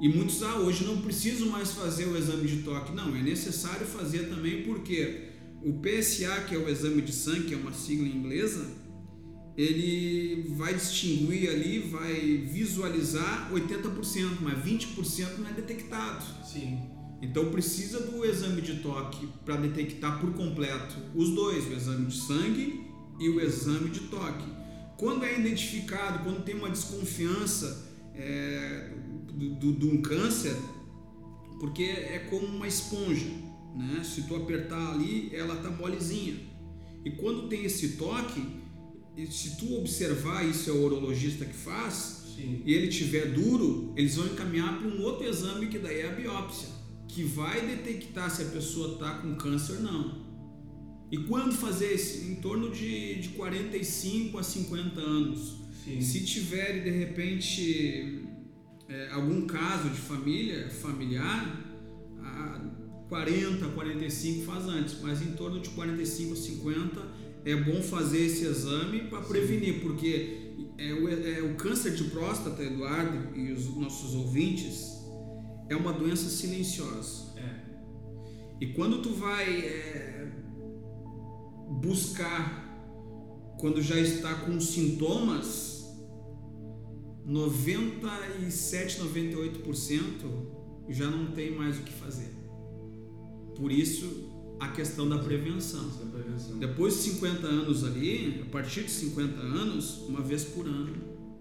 E 0.00 0.08
muitos, 0.08 0.42
ah, 0.42 0.56
hoje 0.56 0.84
não 0.84 1.00
preciso 1.00 1.46
mais 1.46 1.72
fazer 1.72 2.06
o 2.06 2.16
exame 2.16 2.48
de 2.48 2.62
toque. 2.62 2.92
Não, 2.92 3.14
é 3.14 3.22
necessário 3.22 3.86
fazer 3.86 4.28
também 4.28 4.62
porque 4.62 5.28
o 5.62 5.80
PSA, 5.80 6.44
que 6.48 6.54
é 6.54 6.58
o 6.58 6.68
exame 6.68 7.00
de 7.00 7.12
sangue, 7.12 7.44
que 7.44 7.54
é 7.54 7.56
uma 7.56 7.72
sigla 7.72 8.06
inglesa, 8.06 8.66
ele 9.56 10.52
vai 10.56 10.74
distinguir 10.74 11.48
ali, 11.48 11.78
vai 11.78 12.38
visualizar 12.50 13.50
80%, 13.52 14.38
mas 14.40 14.58
20% 14.58 15.38
não 15.38 15.48
é 15.48 15.52
detectado. 15.52 16.24
Sim. 16.44 16.80
Então 17.22 17.50
precisa 17.50 18.00
do 18.00 18.24
exame 18.24 18.60
de 18.60 18.80
toque 18.80 19.26
para 19.44 19.56
detectar 19.56 20.20
por 20.20 20.32
completo 20.34 20.96
os 21.14 21.30
dois, 21.30 21.66
o 21.66 21.72
exame 21.72 22.06
de 22.06 22.16
sangue 22.16 22.83
e 23.18 23.28
o 23.28 23.40
exame 23.40 23.90
de 23.90 24.00
toque. 24.00 24.44
Quando 24.96 25.24
é 25.24 25.38
identificado, 25.38 26.24
quando 26.24 26.44
tem 26.44 26.54
uma 26.54 26.70
desconfiança 26.70 27.92
é, 28.14 28.90
de 29.34 29.86
um 29.86 30.00
câncer, 30.00 30.56
porque 31.58 31.82
é 31.82 32.26
como 32.30 32.46
uma 32.46 32.66
esponja, 32.66 33.26
né? 33.74 34.02
Se 34.04 34.22
tu 34.22 34.36
apertar 34.36 34.92
ali, 34.92 35.34
ela 35.34 35.56
tá 35.56 35.70
molezinha. 35.70 36.36
E 37.04 37.10
quando 37.10 37.48
tem 37.48 37.64
esse 37.64 37.96
toque, 37.96 38.42
se 39.30 39.56
tu 39.56 39.78
observar, 39.78 40.44
isso 40.44 40.70
é 40.70 40.72
o 40.72 40.84
urologista 40.84 41.44
que 41.44 41.54
faz, 41.54 42.24
Sim. 42.34 42.62
e 42.64 42.72
ele 42.72 42.88
tiver 42.88 43.32
duro, 43.32 43.92
eles 43.96 44.16
vão 44.16 44.26
encaminhar 44.26 44.78
para 44.78 44.88
um 44.88 45.02
outro 45.02 45.26
exame 45.26 45.66
que 45.66 45.78
daí 45.78 46.00
é 46.00 46.08
a 46.08 46.14
biópsia, 46.14 46.68
que 47.06 47.22
vai 47.22 47.66
detectar 47.66 48.30
se 48.30 48.42
a 48.42 48.46
pessoa 48.46 48.94
está 48.94 49.18
com 49.18 49.34
câncer 49.36 49.76
ou 49.76 49.82
não. 49.82 50.23
E 51.14 51.18
quando 51.28 51.52
fazer 51.52 51.92
esse? 51.92 52.26
Em 52.28 52.34
torno 52.34 52.70
de, 52.70 53.20
de 53.20 53.28
45 53.28 54.36
a 54.36 54.42
50 54.42 55.00
anos. 55.00 55.60
Sim. 55.84 56.00
Se 56.00 56.24
tiver 56.24 56.82
de 56.82 56.90
repente 56.90 58.26
é, 58.88 59.10
algum 59.12 59.46
caso 59.46 59.90
de 59.90 60.00
família, 60.00 60.68
familiar, 60.70 61.64
a 62.20 62.60
40, 63.08 63.64
45 63.64 64.44
faz 64.44 64.64
antes, 64.64 65.00
mas 65.00 65.22
em 65.22 65.36
torno 65.36 65.60
de 65.60 65.68
45 65.68 66.32
a 66.32 66.36
50 66.36 67.08
é 67.44 67.54
bom 67.54 67.80
fazer 67.80 68.26
esse 68.26 68.46
exame 68.46 69.02
para 69.02 69.20
prevenir, 69.20 69.82
porque 69.82 70.50
é 70.76 70.92
o, 70.94 71.08
é 71.08 71.42
o 71.42 71.54
câncer 71.54 71.94
de 71.94 72.10
próstata, 72.10 72.60
Eduardo 72.60 73.38
e 73.38 73.52
os 73.52 73.66
nossos 73.76 74.16
ouvintes, 74.16 74.94
é 75.68 75.76
uma 75.76 75.92
doença 75.92 76.28
silenciosa. 76.28 77.34
É. 77.36 77.54
E 78.60 78.72
quando 78.72 79.00
tu 79.00 79.10
vai 79.10 79.60
é, 79.60 80.13
buscar 81.68 82.64
quando 83.58 83.80
já 83.80 83.98
está 83.98 84.34
com 84.34 84.60
sintomas, 84.60 85.84
97, 87.24 89.00
98% 89.00 90.90
já 90.90 91.08
não 91.08 91.32
tem 91.32 91.50
mais 91.54 91.78
o 91.78 91.82
que 91.82 91.92
fazer. 91.92 92.30
Por 93.56 93.72
isso 93.72 94.34
a 94.60 94.68
questão 94.68 95.08
da 95.08 95.18
prevenção. 95.18 95.90
É 96.02 96.10
prevenção. 96.10 96.58
Depois 96.58 96.94
de 96.94 97.10
50 97.10 97.46
anos 97.46 97.84
ali, 97.84 98.42
a 98.42 98.50
partir 98.50 98.84
de 98.84 98.90
50 98.90 99.40
anos, 99.40 99.98
uma 100.08 100.20
vez 100.20 100.44
por 100.44 100.66
ano, 100.66 100.94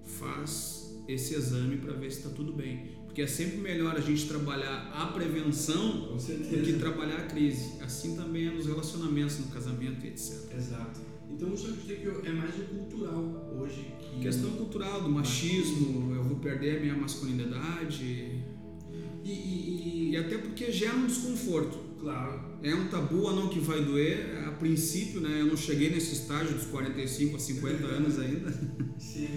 faz 0.05 1.03
esse 1.07 1.36
exame 1.36 1.77
para 1.77 1.93
ver 1.93 2.12
se 2.12 2.19
está 2.19 2.29
tudo 2.29 2.53
bem. 2.53 3.02
Porque 3.13 3.21
é 3.21 3.28
sempre 3.28 3.58
melhor 3.60 3.95
a 3.95 3.99
gente 3.99 4.28
trabalhar 4.28 4.91
a 4.91 5.06
prevenção 5.06 6.17
do 6.17 6.63
que 6.65 6.73
trabalhar 6.80 7.17
a 7.17 7.26
crise. 7.28 7.73
Assim 7.80 8.15
também 8.15 8.47
é 8.47 8.49
nos 8.49 8.65
relacionamentos, 8.65 9.38
no 9.38 9.47
casamento 9.52 10.04
e 10.04 10.10
etc. 10.10 10.52
Exato. 10.58 10.99
Então 11.30 11.52
o 11.54 11.56
senhor 11.56 11.73
acredita 11.76 12.12
que 12.21 12.28
é 12.28 12.32
mais 12.32 12.56
o 12.56 12.63
cultural 12.63 13.56
hoje 13.60 13.86
que. 13.99 14.19
Questão 14.19 14.49
cultural 14.54 15.04
do 15.04 15.10
machismo, 15.10 16.12
eu 16.15 16.23
vou 16.23 16.38
perder 16.38 16.78
a 16.78 16.80
minha 16.82 16.95
masculinidade. 16.95 18.04
E, 19.23 19.30
e- 19.32 20.10
E 20.13 20.17
até 20.17 20.39
porque 20.39 20.71
gera 20.71 20.95
um 20.95 21.06
desconforto. 21.06 21.78
claro. 21.99 22.52
É 22.63 22.73
um 22.73 22.88
tabu 22.88 23.17
ou 23.23 23.36
não 23.36 23.47
que 23.49 23.60
vai 23.60 23.84
doer. 23.84 24.43
A 24.47 24.52
princípio, 24.54 25.21
né, 25.21 25.41
eu 25.41 25.45
não 25.45 25.56
cheguei 25.58 25.91
nesse 25.91 26.13
estágio 26.13 26.56
dos 26.56 26.65
45 26.65 27.36
a 27.36 27.39
50 27.39 27.86
anos 27.86 28.17
ainda. 28.17 28.52
Sim. 28.97 29.28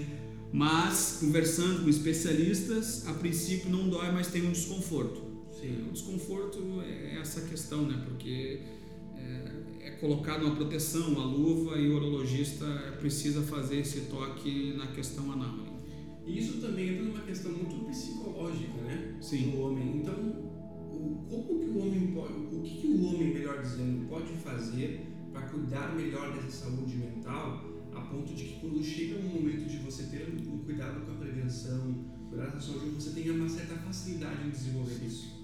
Mas, 0.52 1.18
conversando 1.20 1.82
com 1.82 1.88
especialistas, 1.90 3.06
a 3.06 3.12
princípio 3.14 3.70
não 3.70 3.88
dói, 3.88 4.11
mas 4.12 4.28
tem 4.28 4.46
um 4.46 4.52
desconforto. 4.52 5.22
Sim. 5.50 5.87
O 5.88 5.92
desconforto 5.92 6.82
é 6.82 7.18
essa 7.20 7.42
questão, 7.42 7.87
né? 7.87 8.02
Porque 8.06 8.61
é, 9.16 9.52
é 9.80 9.90
colocado 9.92 10.44
uma 10.44 10.54
proteção, 10.54 11.09
uma 11.09 11.24
luva, 11.24 11.76
e 11.78 11.88
o 11.88 11.96
urologista 11.96 12.64
precisa 13.00 13.42
fazer 13.42 13.80
esse 13.80 14.02
toque 14.02 14.74
na 14.76 14.87
questão 14.88 15.32
anal. 15.32 15.56
né? 15.56 15.72
E 16.26 16.38
isso 16.38 16.61
também 16.61 16.90
entra 16.90 17.04
numa 17.04 17.20
questão 17.20 17.52
muito 17.52 17.87
psicológica, 17.87 18.80
né? 18.82 19.16
Sim. 19.20 19.50
Do 19.50 19.61
homem. 19.61 19.98
Então, 19.98 20.14
o, 20.14 21.26
como 21.28 21.61
que 21.61 21.66
o 21.66 21.78
homem 21.78 22.06
pode, 22.09 22.32
o 22.35 22.62
que, 22.62 22.80
que 22.80 22.87
o 22.88 23.04
homem, 23.04 23.35
melhor 23.35 23.62
dizendo, 23.62 24.09
pode 24.09 24.32
fazer 24.35 25.06
para 25.32 25.42
cuidar 25.42 25.94
melhor 25.94 26.35
dessa 26.35 26.64
saúde 26.64 26.96
mental, 26.96 27.64
a 27.76 27.76
ponto 28.09 28.35
de 28.35 28.45
que 28.45 28.61
quando 28.61 28.83
chega 28.83 29.19
um 29.19 29.29
momento 29.29 29.69
de 29.69 29.79
você 29.79 30.05
ter 30.05 30.29
um 30.29 30.59
cuidado 30.59 31.05
com 31.05 31.12
a 31.12 31.14
prevenção, 31.16 32.05
cuidar 32.29 32.47
da 32.47 32.61
saúde, 32.61 32.90
você 32.90 33.11
tenha 33.11 33.33
uma 33.33 33.49
certa 33.49 33.75
facilidade 33.77 34.47
em 34.47 34.51
desenvolver 34.51 35.05
isso. 35.05 35.37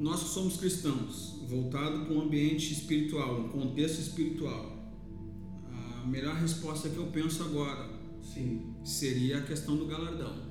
Nós 0.00 0.22
que 0.22 0.28
somos 0.28 0.56
cristãos, 0.56 1.42
voltado 1.48 2.04
para 2.04 2.14
um 2.14 2.22
ambiente 2.22 2.72
espiritual, 2.72 3.40
um 3.40 3.48
contexto 3.48 4.00
espiritual, 4.00 4.94
a 5.72 6.06
melhor 6.06 6.36
resposta 6.36 6.88
que 6.88 6.96
eu 6.96 7.08
penso 7.08 7.42
agora 7.42 7.98
Sim. 8.22 8.74
seria 8.84 9.38
a 9.38 9.42
questão 9.42 9.76
do 9.76 9.86
galardão. 9.86 10.48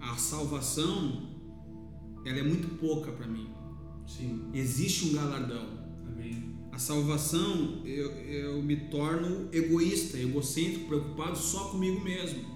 A 0.00 0.16
salvação, 0.16 1.30
ela 2.24 2.38
é 2.38 2.42
muito 2.42 2.78
pouca 2.78 3.10
para 3.12 3.26
mim. 3.26 3.48
Sim. 4.06 4.48
Existe 4.52 5.06
um 5.06 5.12
galardão. 5.14 5.71
A 6.72 6.78
salvação, 6.78 7.82
eu, 7.84 8.10
eu 8.12 8.62
me 8.62 8.76
torno 8.76 9.48
egoísta, 9.52 10.18
egocêntrico, 10.18 10.86
preocupado 10.86 11.36
só 11.36 11.64
comigo 11.64 12.02
mesmo. 12.02 12.50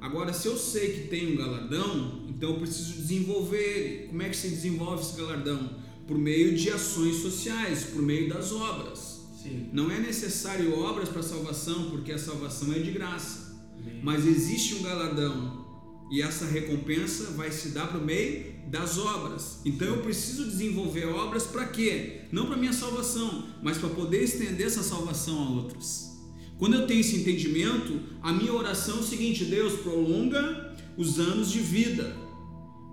Agora, 0.00 0.32
se 0.32 0.48
eu 0.48 0.56
sei 0.56 0.92
que 0.94 1.08
tem 1.08 1.34
um 1.34 1.36
galardão, 1.36 2.24
então 2.28 2.50
eu 2.50 2.56
preciso 2.56 2.94
desenvolver 2.94 3.58
ele. 3.58 4.08
Como 4.08 4.22
é 4.22 4.30
que 4.30 4.36
se 4.36 4.48
desenvolve 4.48 5.02
esse 5.02 5.16
galardão? 5.16 5.70
Por 6.08 6.16
meio 6.18 6.56
de 6.56 6.70
ações 6.70 7.16
sociais, 7.16 7.84
por 7.84 8.02
meio 8.02 8.28
das 8.28 8.50
obras. 8.52 9.20
Sim. 9.40 9.68
Não 9.70 9.90
é 9.90 10.00
necessário 10.00 10.76
obras 10.78 11.10
para 11.10 11.22
salvação, 11.22 11.90
porque 11.90 12.10
a 12.10 12.18
salvação 12.18 12.72
é 12.72 12.78
de 12.78 12.90
graça. 12.90 13.54
Amém. 13.78 14.00
Mas 14.02 14.26
existe 14.26 14.76
um 14.76 14.82
galardão 14.82 15.62
e 16.10 16.20
essa 16.20 16.46
recompensa 16.46 17.32
vai 17.32 17.50
se 17.50 17.68
dar 17.70 17.90
por 17.90 18.00
meio 18.00 18.51
das 18.68 18.98
obras. 18.98 19.60
Então 19.64 19.88
eu 19.88 20.02
preciso 20.02 20.44
desenvolver 20.44 21.06
obras 21.06 21.44
para 21.44 21.66
quê? 21.66 22.22
Não 22.32 22.46
para 22.46 22.56
minha 22.56 22.72
salvação, 22.72 23.46
mas 23.62 23.78
para 23.78 23.90
poder 23.90 24.22
estender 24.22 24.66
essa 24.66 24.82
salvação 24.82 25.42
a 25.42 25.50
outros. 25.50 26.10
Quando 26.58 26.74
eu 26.74 26.86
tenho 26.86 27.00
esse 27.00 27.16
entendimento, 27.16 28.00
a 28.22 28.32
minha 28.32 28.52
oração 28.52 28.98
é 28.98 29.00
o 29.00 29.04
seguinte: 29.04 29.44
Deus 29.44 29.80
prolonga 29.80 30.76
os 30.96 31.18
anos 31.18 31.50
de 31.50 31.58
vida 31.58 32.16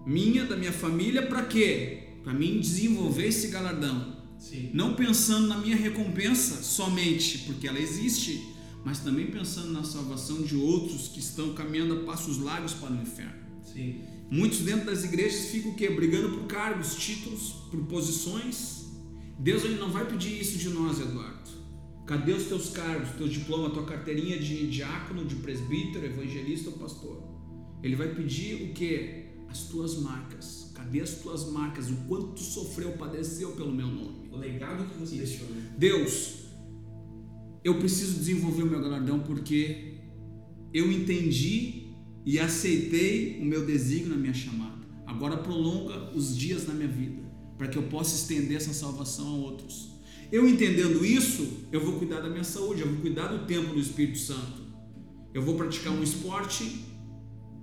minha, 0.05 0.45
da 0.45 0.55
minha 0.55 0.71
família, 0.71 1.27
para 1.27 1.43
quê? 1.43 2.15
Para 2.23 2.33
mim 2.33 2.59
desenvolver 2.59 3.27
esse 3.27 3.47
galardão. 3.49 4.17
Sim. 4.39 4.71
Não 4.73 4.93
pensando 4.95 5.47
na 5.47 5.57
minha 5.57 5.75
recompensa 5.75 6.63
somente, 6.63 7.39
porque 7.39 7.67
ela 7.67 7.79
existe, 7.79 8.41
mas 8.83 8.99
também 8.99 9.27
pensando 9.27 9.71
na 9.71 9.83
salvação 9.83 10.41
de 10.41 10.55
outros 10.55 11.09
que 11.09 11.19
estão 11.19 11.53
caminhando 11.53 11.95
a 11.95 12.03
passos 12.05 12.37
largos 12.39 12.73
para 12.73 12.91
o 12.91 13.01
inferno. 13.01 13.33
Sim. 13.61 14.01
Muitos 14.31 14.59
dentro 14.59 14.85
das 14.85 15.03
igrejas 15.03 15.45
ficam 15.45 15.71
o 15.71 15.75
quê? 15.75 15.89
Brigando 15.89 16.37
por 16.37 16.45
cargos, 16.45 16.95
títulos, 16.95 17.53
por 17.71 17.83
posições. 17.85 18.87
Deus 19.39 19.63
ele 19.63 19.79
não 19.79 19.91
vai 19.91 20.05
pedir 20.05 20.39
isso 20.39 20.57
de 20.57 20.69
nós, 20.69 20.99
Eduardo. 20.99 21.49
Cadê 22.05 22.33
os 22.33 22.45
teus 22.45 22.69
cargos, 22.69 23.09
teu 23.17 23.27
diploma, 23.27 23.69
tua 23.69 23.85
carteirinha 23.85 24.37
de 24.37 24.67
diácono, 24.67 25.25
de 25.25 25.35
presbítero, 25.35 26.05
evangelista 26.05 26.69
ou 26.69 26.77
pastor? 26.77 27.23
Ele 27.81 27.95
vai 27.95 28.13
pedir 28.13 28.69
o 28.69 28.73
quê? 28.73 29.29
As 29.47 29.63
tuas 29.63 29.97
marcas. 29.99 30.71
Cadê 30.75 31.01
as 31.01 31.15
tuas 31.15 31.51
marcas? 31.51 31.89
O 31.89 31.95
quanto 32.07 32.33
tu 32.33 32.41
sofreu, 32.41 32.91
padeceu 32.93 33.51
pelo 33.51 33.71
meu 33.71 33.87
nome. 33.87 34.29
O 34.31 34.37
legado 34.37 34.87
que 34.89 34.97
você 34.97 35.17
deixou, 35.17 35.47
né? 35.49 35.73
Deus, 35.77 36.45
eu 37.63 37.79
preciso 37.79 38.17
desenvolver 38.17 38.63
o 38.63 38.67
meu 38.67 38.81
galardão 38.81 39.19
porque 39.19 39.99
eu 40.73 40.91
entendi 40.91 41.78
e 42.25 42.39
aceitei 42.39 43.39
o 43.41 43.45
meu 43.45 43.65
desígnio 43.65 44.09
na 44.09 44.17
minha 44.17 44.33
chamada. 44.33 44.87
Agora 45.05 45.37
prolonga 45.37 46.11
os 46.15 46.37
dias 46.37 46.67
na 46.67 46.73
minha 46.73 46.87
vida 46.87 47.29
para 47.59 47.67
que 47.67 47.77
eu 47.77 47.83
possa 47.83 48.15
estender 48.15 48.55
essa 48.55 48.73
salvação 48.73 49.27
a 49.27 49.37
outros. 49.37 49.89
Eu 50.31 50.47
entendendo 50.47 51.05
isso, 51.05 51.65
eu 51.71 51.83
vou 51.83 51.99
cuidar 51.99 52.21
da 52.21 52.29
minha 52.29 52.43
saúde, 52.43 52.81
eu 52.81 52.87
vou 52.87 53.01
cuidar 53.01 53.27
do 53.27 53.45
tempo 53.45 53.73
do 53.73 53.79
Espírito 53.79 54.17
Santo. 54.17 54.61
Eu 55.33 55.41
vou 55.41 55.55
praticar 55.55 55.91
um 55.91 56.01
esporte, 56.01 56.85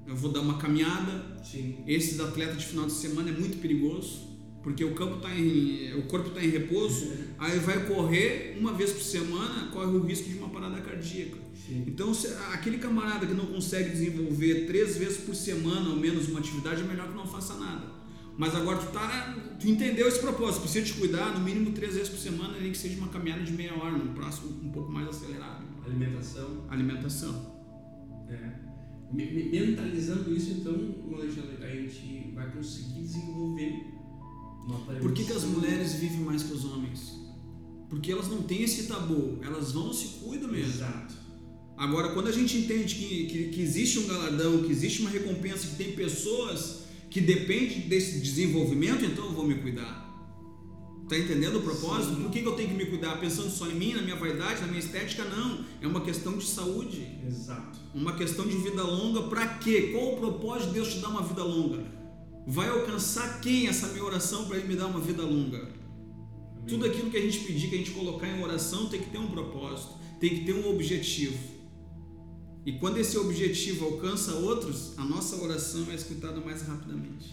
eu 0.07 0.15
vou 0.15 0.31
dar 0.31 0.41
uma 0.41 0.59
caminhada, 0.59 1.43
Sim. 1.43 1.79
esses 1.87 2.21
atletas 2.21 2.59
de 2.59 2.67
final 2.67 2.87
de 2.87 2.93
semana 2.93 3.31
é 3.31 3.33
muito 3.33 3.59
perigoso, 3.59 4.26
porque 4.67 4.85
o 4.85 4.95
campo 4.97 5.21
tá 5.21 5.33
em, 5.33 5.95
o 5.95 6.03
corpo 6.09 6.27
está 6.31 6.45
em 6.45 6.49
repouso, 6.51 7.13
aí 7.39 7.57
vai 7.61 7.87
correr 7.87 8.57
uma 8.59 8.73
vez 8.73 8.91
por 8.93 9.01
semana, 9.01 9.69
corre 9.73 9.97
o 9.97 10.01
risco 10.03 10.29
de 10.29 10.37
uma 10.39 10.49
parada 10.49 10.81
cardíaca. 10.81 11.37
Sim. 11.55 11.85
Então, 11.87 12.13
se- 12.13 12.35
aquele 12.53 12.79
camarada 12.79 13.25
que 13.29 13.33
não 13.33 13.47
consegue 13.47 13.91
desenvolver 13.91 14.67
três 14.67 14.97
vezes 14.97 15.19
por 15.19 15.37
semana 15.37 15.89
ao 15.91 15.95
menos 15.97 16.27
uma 16.29 16.41
atividade, 16.41 16.83
é 16.83 16.85
melhor 16.85 17.07
que 17.11 17.15
não 17.15 17.25
faça 17.29 17.55
nada. 17.55 17.95
Mas 18.37 18.57
agora 18.57 18.79
tu 18.79 18.91
tá, 18.91 19.37
tu 19.61 19.69
entendeu 19.69 20.09
esse 20.09 20.19
propósito, 20.19 20.63
precisa 20.63 20.85
te 20.85 20.95
cuidar 20.95 21.33
no 21.39 21.45
mínimo 21.45 21.71
três 21.71 21.95
vezes 21.95 22.09
por 22.09 22.19
semana, 22.19 22.59
nem 22.61 22.73
que 22.73 22.77
seja 22.79 22.99
uma 22.99 23.09
caminhada 23.09 23.45
de 23.45 23.53
meia 23.53 23.73
hora, 23.73 23.93
num 23.97 24.15
próximo 24.15 24.49
um 24.65 24.71
pouco 24.71 24.91
mais 24.91 25.07
acelerado. 25.09 25.65
Alimentação. 25.87 26.65
Alimentação. 26.69 27.57
É. 28.29 28.51
Me- 29.13 29.31
me- 29.31 29.49
Mentalizando 29.61 30.35
isso, 30.35 30.51
então, 30.51 30.75
Alexandre, 31.17 31.57
a 31.63 31.69
gente 31.69 32.33
vai 32.35 32.51
conseguir 32.51 33.03
desenvolver 33.03 33.95
Por 35.01 35.13
que, 35.13 35.25
que 35.25 35.33
as 35.33 35.45
mulheres 35.45 35.95
vivem 35.95 36.21
mais 36.21 36.43
que 36.43 36.53
os 36.53 36.65
homens? 36.65 37.13
Porque 37.89 38.11
elas 38.11 38.29
não 38.29 38.43
têm 38.43 38.63
esse 38.63 38.85
tabu, 38.85 39.39
elas 39.43 39.73
vão 39.73 39.93
se 39.93 40.19
cuidam 40.19 40.51
mesmo. 40.51 40.75
Exato. 40.75 41.15
Agora, 41.77 42.13
quando 42.15 42.29
a 42.29 42.33
gente 42.33 42.57
entende 42.57 42.95
que, 42.95 43.27
que, 43.27 43.49
que 43.49 43.61
existe 43.61 43.99
um 43.99 44.07
galardão, 44.07 44.63
que 44.63 44.73
existe 44.73 45.03
uma 45.03 45.11
recompensa, 45.11 45.69
que 45.69 45.77
tem 45.77 45.93
pessoas 45.93 46.85
que 47.11 47.21
dependem 47.21 47.81
desse 47.81 48.19
desenvolvimento, 48.19 49.05
então 49.05 49.27
eu 49.27 49.33
vou 49.33 49.47
me 49.47 49.57
cuidar. 49.57 50.05
Tá 51.09 51.17
entendendo 51.17 51.59
o 51.59 51.63
propósito? 51.63 52.17
Sim. 52.17 52.23
Por 52.23 52.31
que, 52.33 52.43
que 52.43 52.49
eu 52.49 52.57
tenho 52.57 52.71
que 52.71 52.75
me 52.75 52.87
cuidar? 52.87 53.21
Pensando 53.21 53.49
só 53.49 53.69
em 53.69 53.75
mim, 53.75 53.93
na 53.93 54.03
minha 54.03 54.17
vaidade, 54.17 54.61
na 54.63 54.67
minha 54.67 54.81
estética? 54.81 55.25
Não. 55.25 55.65
É 55.81 55.87
uma 55.87 56.01
questão 56.01 56.37
de 56.37 56.45
saúde. 56.45 57.07
Exato. 57.25 57.79
Uma 57.95 58.15
questão 58.15 58.45
de 58.45 58.57
vida 58.57 58.83
longa. 58.83 59.23
Para 59.23 59.47
quê? 59.47 59.91
Qual 59.93 60.15
o 60.15 60.17
propósito 60.17 60.69
de 60.69 60.75
Deus 60.75 60.95
te 60.95 60.99
dar 60.99 61.11
uma 61.11 61.23
vida 61.23 61.45
longa? 61.45 61.96
Vai 62.47 62.69
alcançar 62.69 63.41
quem 63.41 63.67
essa 63.67 63.89
minha 63.89 64.05
oração 64.05 64.47
para 64.47 64.59
Ele 64.59 64.69
me 64.69 64.77
dar 64.77 64.87
uma 64.87 65.01
vida 65.01 65.23
longa? 65.23 65.59
Amém. 65.59 66.65
Tudo 66.69 66.87
aquilo 66.87 67.11
que 67.11 67.17
a 67.17 67.21
gente 67.21 67.41
pedir, 67.41 67.69
que 67.69 67.75
a 67.75 67.79
gente 67.79 67.91
colocar 67.91 68.29
em 68.29 68.41
oração, 68.41 68.89
tem 68.89 69.01
que 69.01 69.11
ter 69.11 69.19
um 69.19 69.27
propósito, 69.27 69.95
tem 70.21 70.31
que 70.31 70.45
ter 70.45 70.55
um 70.55 70.71
objetivo. 70.71 71.37
E 72.65 72.73
quando 72.79 72.99
esse 72.99 73.19
objetivo 73.19 73.87
alcança 73.87 74.35
outros, 74.35 74.97
a 74.97 75.05
nossa 75.05 75.43
oração 75.43 75.91
é 75.91 75.97
escutada 75.97 76.41
mais 76.41 76.63
rapidamente. 76.63 77.33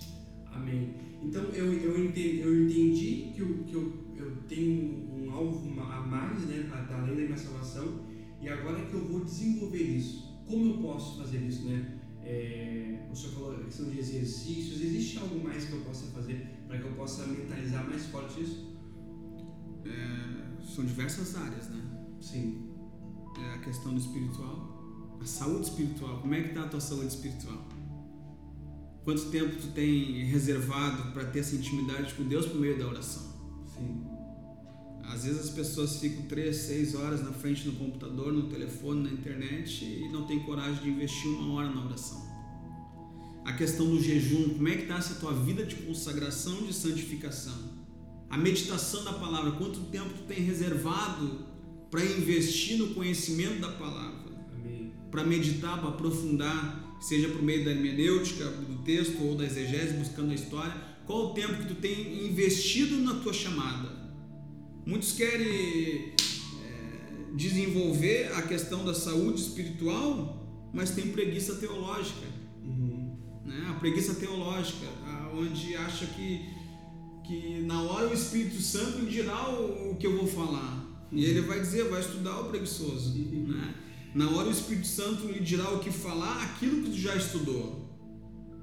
Amém. 0.52 0.96
Então 1.22 1.44
eu, 1.46 1.72
eu, 1.74 2.06
entendi, 2.06 2.40
eu 2.40 2.66
entendi 2.66 3.32
que, 3.36 3.40
eu, 3.40 3.64
que 3.66 3.74
eu, 3.74 3.94
eu 4.18 4.36
tenho 4.48 5.12
um 5.14 5.32
alvo 5.32 5.80
a 5.80 6.02
mais, 6.02 6.42
né, 6.42 6.70
além 6.92 7.16
da 7.16 7.22
minha 7.22 7.38
salvação, 7.38 8.02
e 8.42 8.50
agora 8.50 8.80
é 8.80 8.86
que 8.86 8.94
eu 8.94 9.08
vou 9.08 9.24
desenvolver 9.24 9.82
isso. 9.82 10.44
Como 10.48 10.74
eu 10.74 10.78
posso 10.82 11.20
fazer 11.20 11.38
isso, 11.38 11.66
né? 11.66 12.00
É, 12.26 13.08
o 13.12 13.16
senhor 13.16 13.34
falou 13.34 13.56
a 13.56 13.64
questão 13.64 13.90
de 13.90 14.00
exercícios. 14.00 14.82
Existe 14.82 15.20
algo 15.20 15.44
mais 15.44 15.66
que 15.66 15.74
eu 15.74 15.82
possa 15.82 16.06
fazer 16.08 16.48
para 16.68 16.78
que 16.78 16.86
eu 16.86 16.94
possa 16.94 17.28
mentalizar 17.28 17.88
mais 17.88 18.06
forte 18.08 18.42
isso? 18.42 18.74
É, 19.86 20.66
são 20.66 20.86
diversas 20.86 21.36
áreas, 21.36 21.70
né? 21.70 21.82
Sim. 22.20 22.70
É 23.38 23.56
a 23.56 23.60
questão 23.60 23.94
do 23.94 24.00
espiritual, 24.00 25.18
a 25.22 25.26
saúde 25.26 25.68
espiritual. 25.68 26.22
Como 26.22 26.34
é 26.34 26.42
que 26.42 26.50
está 26.50 26.64
a 26.64 26.68
tua 26.68 26.80
saúde 26.80 27.08
espiritual? 27.08 27.68
Quanto 29.04 29.30
tempo 29.30 29.56
tu 29.58 29.68
tem 29.74 30.24
reservado 30.26 31.12
para 31.12 31.26
ter 31.26 31.40
essa 31.40 31.56
intimidade 31.56 32.14
com 32.14 32.24
Deus 32.24 32.46
por 32.46 32.60
meio 32.60 32.78
da 32.78 32.88
oração? 32.88 33.24
Sim. 33.66 34.13
Às 35.04 35.26
vezes 35.26 35.42
as 35.42 35.50
pessoas 35.50 35.98
ficam 35.98 36.24
três, 36.24 36.56
seis 36.58 36.96
horas 36.96 37.24
na 37.24 37.32
frente 37.32 37.64
do 37.64 37.74
computador, 37.74 38.32
no 38.34 38.50
telefone, 38.50 39.04
na 39.04 39.12
internet 39.12 39.84
e 39.84 40.10
não 40.10 40.26
tem 40.26 40.40
coragem 40.40 40.82
de 40.84 40.90
investir 40.90 41.30
uma 41.30 41.54
hora 41.54 41.70
na 41.70 41.86
oração. 41.86 42.22
A 43.46 43.54
questão 43.54 43.86
do 43.88 44.02
jejum, 44.02 44.56
como 44.56 44.68
é 44.68 44.76
que 44.76 44.84
está 44.84 44.96
essa 44.96 45.16
tua 45.16 45.34
vida 45.34 45.66
de 45.66 45.76
consagração, 45.76 46.64
de 46.64 46.74
santificação? 46.74 47.84
A 48.30 48.38
meditação 48.38 49.04
da 49.04 49.14
palavra, 49.14 49.52
quanto 49.52 49.82
tempo 49.92 50.10
tu 50.10 50.24
tem 50.24 50.40
reservado 50.40 51.46
para 51.92 52.04
investir 52.04 52.78
no 52.78 52.94
conhecimento 52.94 53.60
da 53.60 53.70
palavra? 53.70 54.24
para 55.14 55.24
meditar, 55.24 55.80
para 55.80 55.90
aprofundar, 55.90 56.98
seja 57.00 57.30
por 57.30 57.44
meio 57.44 57.64
da 57.64 57.70
hermenêutica, 57.70 58.46
do 58.46 58.82
texto 58.82 59.24
ou 59.24 59.36
da 59.36 59.46
exegese, 59.46 59.94
buscando 59.94 60.32
a 60.32 60.34
história, 60.34 60.76
qual 61.06 61.28
o 61.28 61.34
tempo 61.36 61.54
que 61.54 61.68
tu 61.68 61.76
tem 61.76 62.26
investido 62.26 62.98
na 62.98 63.14
tua 63.20 63.32
chamada? 63.32 64.03
Muitos 64.86 65.14
querem 65.14 65.48
é, 65.48 66.14
desenvolver 67.36 68.32
a 68.34 68.42
questão 68.42 68.84
da 68.84 68.94
saúde 68.94 69.42
espiritual, 69.42 70.70
mas 70.74 70.92
tem 70.92 71.08
preguiça 71.08 71.56
teológica. 71.56 72.28
Uhum. 72.64 73.18
Né? 73.46 73.68
A 73.70 73.74
preguiça 73.76 74.16
teológica, 74.16 74.88
onde 75.34 75.76
acha 75.76 76.06
que, 76.06 76.46
que 77.26 77.62
na 77.62 77.82
hora 77.82 78.10
o 78.10 78.14
Espírito 78.14 78.62
Santo 78.62 79.06
dirá 79.06 79.50
o, 79.50 79.92
o 79.92 79.96
que 79.96 80.06
eu 80.06 80.18
vou 80.18 80.28
falar. 80.28 80.84
E 81.12 81.24
ele 81.26 81.42
vai 81.42 81.60
dizer, 81.60 81.90
vai 81.90 82.02
estudar 82.02 82.40
o 82.42 82.50
preguiçoso. 82.50 83.16
Uhum. 83.16 83.48
Né? 83.48 83.76
Na 84.16 84.30
hora 84.30 84.48
o 84.48 84.52
Espírito 84.52 84.88
Santo 84.88 85.28
lhe 85.28 85.40
dirá 85.40 85.70
o 85.72 85.80
que 85.80 85.92
falar, 85.92 86.44
aquilo 86.44 86.84
que 86.84 86.92
tu 86.92 86.98
já 86.98 87.16
estudou. 87.16 87.84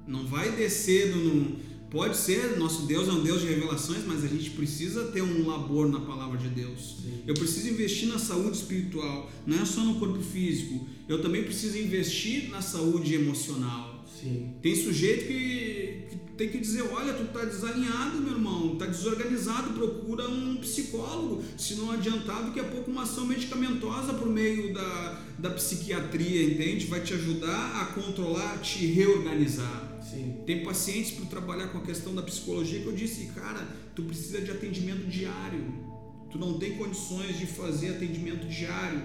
Não 0.07 0.25
vai 0.25 0.51
descer 0.51 1.15
no. 1.15 1.70
Pode 1.91 2.15
ser, 2.15 2.57
nosso 2.57 2.83
Deus 2.83 3.09
é 3.09 3.11
um 3.11 3.21
Deus 3.21 3.41
de 3.41 3.47
revelações, 3.47 4.05
mas 4.07 4.23
a 4.23 4.27
gente 4.27 4.51
precisa 4.51 5.07
ter 5.07 5.21
um 5.21 5.45
labor 5.45 5.89
na 5.89 5.99
palavra 5.99 6.37
de 6.37 6.47
Deus. 6.47 6.99
Sim. 7.03 7.23
Eu 7.27 7.33
preciso 7.33 7.67
investir 7.67 8.07
na 8.07 8.17
saúde 8.17 8.55
espiritual, 8.55 9.29
não 9.45 9.61
é 9.61 9.65
só 9.65 9.81
no 9.81 9.99
corpo 9.99 10.21
físico. 10.21 10.87
Eu 11.09 11.21
também 11.21 11.43
preciso 11.43 11.77
investir 11.77 12.49
na 12.49 12.61
saúde 12.61 13.13
emocional. 13.13 14.05
Sim. 14.21 14.53
Tem 14.61 14.73
sujeito 14.73 15.27
que, 15.27 16.05
que 16.09 16.17
tem 16.37 16.47
que 16.47 16.59
dizer, 16.59 16.83
olha, 16.83 17.13
tu 17.13 17.25
tá 17.25 17.43
desalinhado, 17.43 18.21
meu 18.21 18.35
irmão, 18.35 18.77
tá 18.77 18.85
desorganizado, 18.85 19.73
procura 19.73 20.29
um 20.29 20.55
psicólogo. 20.61 21.43
Se 21.57 21.75
não 21.75 21.91
adiantar, 21.91 22.45
daqui 22.45 22.61
a 22.61 22.63
pouco 22.63 22.89
uma 22.89 23.03
ação 23.03 23.25
medicamentosa 23.25 24.13
por 24.13 24.29
meio 24.29 24.73
da, 24.73 25.21
da 25.37 25.49
psiquiatria, 25.49 26.41
entende? 26.41 26.85
Vai 26.85 27.01
te 27.01 27.13
ajudar 27.15 27.81
a 27.81 27.85
controlar, 27.93 28.59
te 28.61 28.85
reorganizar. 28.85 29.90
Sim. 30.11 30.43
Tem 30.45 30.63
pacientes 30.63 31.11
para 31.11 31.25
trabalhar 31.25 31.67
com 31.67 31.77
a 31.77 31.81
questão 31.81 32.13
da 32.13 32.21
psicologia 32.21 32.81
que 32.81 32.87
eu 32.87 32.93
disse, 32.93 33.27
cara, 33.27 33.67
tu 33.95 34.03
precisa 34.03 34.41
de 34.41 34.51
atendimento 34.51 35.07
diário. 35.07 35.91
Tu 36.29 36.37
não 36.37 36.59
tem 36.59 36.77
condições 36.77 37.37
de 37.39 37.45
fazer 37.45 37.89
atendimento 37.89 38.47
diário. 38.47 39.01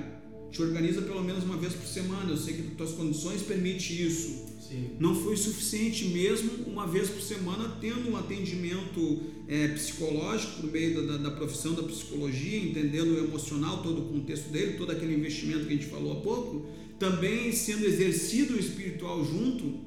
Te 0.50 0.62
organiza 0.62 1.02
pelo 1.02 1.22
menos 1.22 1.44
uma 1.44 1.56
vez 1.56 1.74
por 1.74 1.86
semana. 1.86 2.30
Eu 2.30 2.36
sei 2.36 2.54
que 2.54 2.62
tuas 2.74 2.92
condições 2.92 3.42
permite 3.42 4.06
isso. 4.06 4.46
Sim. 4.60 4.96
Não 4.98 5.14
foi 5.14 5.36
suficiente 5.36 6.06
mesmo 6.06 6.50
uma 6.66 6.86
vez 6.86 7.08
por 7.08 7.20
semana 7.20 7.76
tendo 7.80 8.10
um 8.10 8.16
atendimento 8.16 9.20
é, 9.46 9.68
psicológico 9.68 10.60
por 10.60 10.72
meio 10.72 11.06
da, 11.06 11.12
da, 11.12 11.22
da, 11.24 11.30
profissão 11.30 11.72
da 11.74 11.84
psicologia, 11.84 12.58
entendendo 12.58 13.12
o 13.12 13.18
emocional, 13.18 13.82
todo 13.82 14.02
o 14.02 14.08
contexto 14.08 14.48
dele, 14.48 14.76
todo 14.76 14.90
aquele 14.90 15.14
investimento 15.14 15.66
que 15.66 15.72
a 15.72 15.76
gente 15.76 15.86
falou 15.86 16.18
há 16.18 16.20
pouco, 16.20 16.66
também 16.98 17.52
sendo 17.52 17.84
exercido 17.84 18.54
o 18.54 18.58
espiritual 18.58 19.24
junto, 19.24 19.85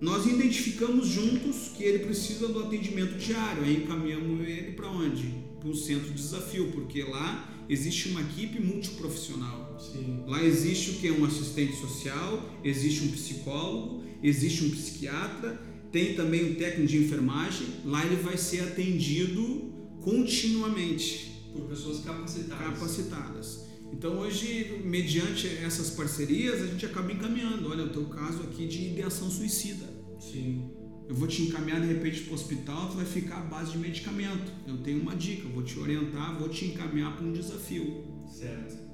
nós 0.00 0.26
identificamos 0.26 1.08
juntos 1.08 1.70
que 1.74 1.82
ele 1.82 2.00
precisa 2.00 2.48
do 2.48 2.60
atendimento 2.60 3.16
diário, 3.16 3.64
aí 3.64 3.76
encaminhamos 3.76 4.46
ele 4.46 4.72
para 4.72 4.90
onde? 4.90 5.34
Para 5.58 5.68
um 5.70 5.74
centro 5.74 6.08
de 6.08 6.14
desafio, 6.14 6.70
porque 6.72 7.02
lá 7.02 7.64
existe 7.68 8.10
uma 8.10 8.20
equipe 8.20 8.60
multiprofissional. 8.60 9.78
Sim. 9.80 10.22
Lá 10.26 10.42
existe 10.42 10.90
o 10.90 10.94
que? 10.94 11.10
Um 11.10 11.24
assistente 11.24 11.76
social, 11.76 12.58
existe 12.62 13.04
um 13.04 13.08
psicólogo, 13.08 14.04
existe 14.22 14.64
um 14.64 14.70
psiquiatra, 14.70 15.60
tem 15.90 16.14
também 16.14 16.52
um 16.52 16.54
técnico 16.54 16.88
de 16.88 16.98
enfermagem. 16.98 17.66
Lá 17.84 18.04
ele 18.04 18.16
vai 18.16 18.36
ser 18.36 18.60
atendido 18.60 19.72
continuamente. 20.02 21.35
Por 21.56 21.68
pessoas 21.68 22.04
capacitadas. 22.04 22.66
Capacitadas. 22.66 23.66
Então 23.92 24.18
hoje, 24.18 24.82
mediante 24.84 25.46
essas 25.46 25.90
parcerias, 25.90 26.62
a 26.62 26.66
gente 26.66 26.84
acaba 26.86 27.12
encaminhando. 27.12 27.70
Olha, 27.70 27.84
o 27.84 27.90
teu 27.90 28.04
caso 28.06 28.42
aqui 28.42 28.66
de 28.66 28.88
ideação 28.88 29.30
suicida. 29.30 29.86
Sim 30.20 30.76
eu 31.08 31.14
vou 31.14 31.28
te 31.28 31.42
encaminhar 31.42 31.80
de 31.80 31.86
repente 31.86 32.22
para 32.22 32.32
o 32.32 32.34
hospital, 32.34 32.88
tu 32.88 32.96
vai 32.96 33.04
ficar 33.04 33.38
à 33.38 33.42
base 33.42 33.72
de 33.72 33.78
medicamento. 33.78 34.52
Eu 34.66 34.78
tenho 34.78 35.00
uma 35.00 35.14
dica, 35.14 35.48
vou 35.48 35.62
te 35.62 35.78
orientar, 35.78 36.36
vou 36.38 36.48
te 36.48 36.66
encaminhar 36.66 37.16
para 37.16 37.24
um 37.24 37.32
desafio. 37.32 38.04
Certo. 38.28 38.86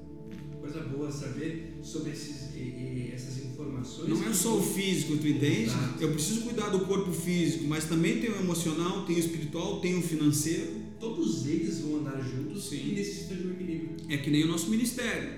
Coisa 0.60 0.80
boa 0.80 1.10
saber 1.10 1.78
sobre 1.82 2.12
esses, 2.12 2.50
essas 3.12 3.44
informações. 3.44 4.08
Não 4.10 4.28
é 4.28 4.32
só 4.32 4.58
o 4.58 4.62
físico, 4.62 5.16
tu 5.16 5.26
entende? 5.26 5.64
Exato. 5.64 6.02
Eu 6.02 6.12
preciso 6.12 6.42
cuidar 6.42 6.68
do 6.68 6.80
corpo 6.80 7.10
físico, 7.12 7.64
mas 7.64 7.84
também 7.86 8.20
tem 8.20 8.30
o 8.30 8.36
emocional, 8.36 9.04
tem 9.06 9.16
o 9.16 9.18
espiritual, 9.18 9.80
tem 9.80 9.98
o 9.98 10.02
financeiro. 10.02 10.81
Todos 11.02 11.48
eles 11.48 11.80
vão 11.80 11.96
andar 11.96 12.22
juntos 12.22 12.68
Sim. 12.68 12.90
e 12.90 12.94
necessitam 12.94 13.36
de 13.36 13.48
um 13.48 13.50
equilíbrio. 13.54 13.96
É 14.08 14.18
que 14.18 14.30
nem 14.30 14.44
o 14.44 14.46
nosso 14.46 14.70
ministério. 14.70 15.30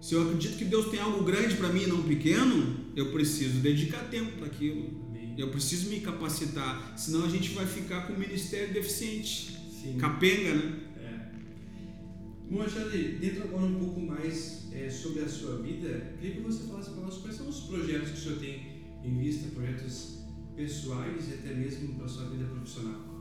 Se 0.00 0.14
eu 0.14 0.22
acredito 0.22 0.56
que 0.56 0.64
Deus 0.64 0.86
tem 0.86 1.00
algo 1.00 1.22
grande 1.22 1.54
para 1.56 1.68
mim 1.68 1.82
e 1.82 1.86
não 1.86 2.02
pequeno, 2.02 2.86
eu 2.96 3.12
preciso 3.12 3.60
dedicar 3.60 4.08
tempo 4.08 4.38
para 4.38 4.46
aquilo. 4.46 4.90
Eu 5.36 5.50
preciso 5.50 5.90
me 5.90 6.00
capacitar, 6.00 6.94
senão 6.96 7.26
a 7.26 7.28
gente 7.28 7.50
vai 7.50 7.66
ficar 7.66 8.06
com 8.06 8.14
o 8.14 8.18
ministério 8.18 8.72
deficiente. 8.72 9.54
Sim. 9.70 9.98
Capenga, 9.98 10.54
né? 10.54 10.80
É. 10.96 12.50
Bom, 12.50 12.62
Alexandre, 12.62 13.18
dentro 13.20 13.42
agora 13.42 13.66
um 13.66 13.78
pouco 13.80 14.00
mais 14.00 14.68
é, 14.72 14.88
sobre 14.88 15.24
a 15.24 15.28
sua 15.28 15.60
vida, 15.60 16.14
queria 16.18 16.36
que 16.36 16.40
você 16.40 16.66
falasse 16.66 16.88
para 16.88 17.02
nós 17.02 17.18
quais 17.18 17.36
são 17.36 17.50
os 17.50 17.60
projetos 17.64 18.12
que 18.12 18.18
o 18.18 18.20
senhor 18.22 18.38
tem 18.38 18.82
em 19.04 19.18
vista, 19.18 19.50
projetos 19.50 20.20
pessoais 20.56 21.28
e 21.28 21.34
até 21.34 21.54
mesmo 21.54 21.96
para 21.96 22.06
a 22.06 22.08
sua 22.08 22.30
vida 22.30 22.46
profissional. 22.46 23.11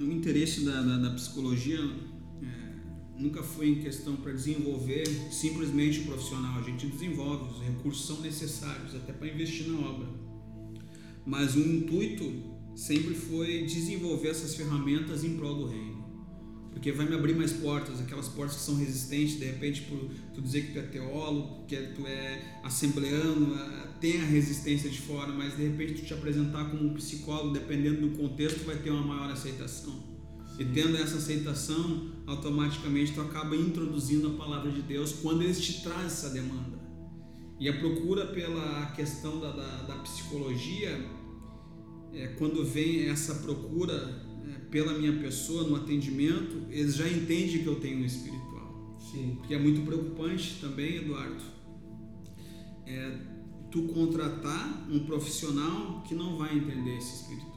O 0.00 0.10
interesse 0.10 0.64
da, 0.64 0.80
da, 0.80 0.96
da 0.96 1.10
psicologia 1.10 1.78
nunca 3.20 3.42
foi 3.42 3.68
em 3.68 3.82
questão 3.82 4.16
para 4.16 4.32
desenvolver 4.32 5.06
simplesmente 5.30 6.00
o 6.00 6.04
profissional. 6.06 6.58
A 6.58 6.62
gente 6.62 6.86
desenvolve, 6.86 7.52
os 7.52 7.62
recursos 7.62 8.06
são 8.06 8.20
necessários 8.22 8.94
até 8.94 9.12
para 9.12 9.28
investir 9.28 9.68
na 9.68 9.78
obra. 9.78 10.08
Mas 11.26 11.54
o 11.54 11.60
intuito 11.60 12.24
sempre 12.74 13.14
foi 13.14 13.64
desenvolver 13.66 14.28
essas 14.28 14.54
ferramentas 14.54 15.22
em 15.22 15.36
prol 15.36 15.54
do 15.54 15.66
reino. 15.66 15.99
Porque 16.72 16.92
vai 16.92 17.06
me 17.06 17.14
abrir 17.14 17.34
mais 17.34 17.52
portas, 17.52 18.00
aquelas 18.00 18.28
portas 18.28 18.56
que 18.56 18.62
são 18.62 18.76
resistentes, 18.76 19.38
de 19.38 19.44
repente, 19.44 19.82
por 19.82 19.98
tu 20.34 20.40
dizer 20.40 20.66
que 20.66 20.72
tu 20.72 20.78
é 20.78 20.82
teólogo, 20.82 21.66
que 21.66 21.76
tu 21.76 22.06
é 22.06 22.60
assembleano, 22.62 23.56
tem 24.00 24.20
a 24.20 24.24
resistência 24.24 24.88
de 24.88 25.00
fora, 25.00 25.32
mas 25.32 25.56
de 25.56 25.66
repente 25.66 26.00
tu 26.00 26.06
te 26.06 26.14
apresentar 26.14 26.70
como 26.70 26.86
um 26.86 26.94
psicólogo, 26.94 27.52
dependendo 27.52 28.08
do 28.08 28.16
contexto, 28.16 28.64
vai 28.64 28.76
ter 28.76 28.90
uma 28.90 29.02
maior 29.02 29.30
aceitação. 29.30 30.10
E 30.58 30.64
tendo 30.64 30.96
essa 30.96 31.16
aceitação, 31.16 32.12
automaticamente 32.26 33.12
tu 33.12 33.20
acaba 33.20 33.56
introduzindo 33.56 34.28
a 34.28 34.30
palavra 34.34 34.70
de 34.70 34.82
Deus 34.82 35.12
quando 35.12 35.42
eles 35.42 35.60
te 35.60 35.82
trazem 35.82 36.06
essa 36.06 36.30
demanda. 36.30 36.78
E 37.58 37.68
a 37.68 37.78
procura 37.78 38.26
pela 38.26 38.86
questão 38.92 39.40
da, 39.40 39.52
da, 39.52 39.82
da 39.82 39.96
psicologia, 39.96 40.98
é, 42.12 42.28
quando 42.38 42.64
vem 42.64 43.06
essa 43.08 43.36
procura 43.36 43.94
é, 43.94 44.29
pela 44.70 44.96
minha 44.96 45.12
pessoa 45.14 45.64
no 45.64 45.76
atendimento, 45.76 46.66
eles 46.70 46.94
já 46.94 47.08
entendem 47.08 47.62
que 47.62 47.66
eu 47.66 47.76
tenho 47.76 47.98
um 47.98 48.04
espiritual. 48.04 48.96
Sim. 49.10 49.36
Porque 49.38 49.54
é 49.54 49.58
muito 49.58 49.82
preocupante 49.82 50.58
também, 50.60 50.96
Eduardo, 50.96 51.42
é 52.86 53.18
tu 53.70 53.82
contratar 53.84 54.88
um 54.90 55.00
profissional 55.00 56.02
que 56.06 56.14
não 56.14 56.36
vai 56.36 56.56
entender 56.56 56.96
esse 56.96 57.22
espiritual. 57.22 57.50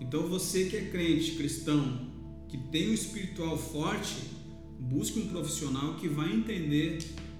Então 0.00 0.26
você 0.26 0.64
que 0.64 0.76
é 0.76 0.84
crente, 0.86 1.32
cristão, 1.32 2.10
que 2.48 2.56
tem 2.56 2.90
um 2.90 2.94
espiritual 2.94 3.56
forte, 3.56 4.16
busque 4.78 5.20
um 5.20 5.28
profissional 5.28 5.94
que 5.94 6.08
vai 6.08 6.32
entender 6.32 6.98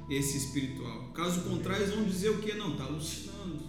esse 0.09 0.37
espiritual. 0.37 1.11
Caso 1.13 1.41
contrário, 1.43 1.85
eles 1.85 1.95
vão 1.95 2.05
dizer 2.05 2.31
o 2.31 2.39
que? 2.39 2.55
Não, 2.55 2.77
tá 2.77 2.85
alucinando, 2.85 3.61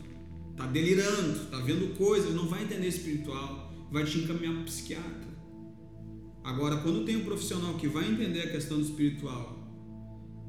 tá 0.56 0.68
delirando, 0.68 1.46
tá 1.50 1.58
vendo 1.60 1.96
coisas, 1.98 2.36
não 2.36 2.48
vai 2.48 2.64
entender 2.64 2.88
espiritual, 2.88 3.61
vai 3.92 4.06
te 4.06 4.20
encaminhar 4.20 4.54
para 4.54 4.64
psiquiatra. 4.64 5.32
Agora, 6.44 6.78
quando 6.78 7.06
tem 7.06 7.18
um 7.18 7.26
profissional 7.26 7.76
que 7.76 7.88
vai 7.88 8.10
entender 8.10 8.42
a 8.42 8.52
questão 8.52 8.78
do 8.78 8.84
espiritual, 8.84 9.62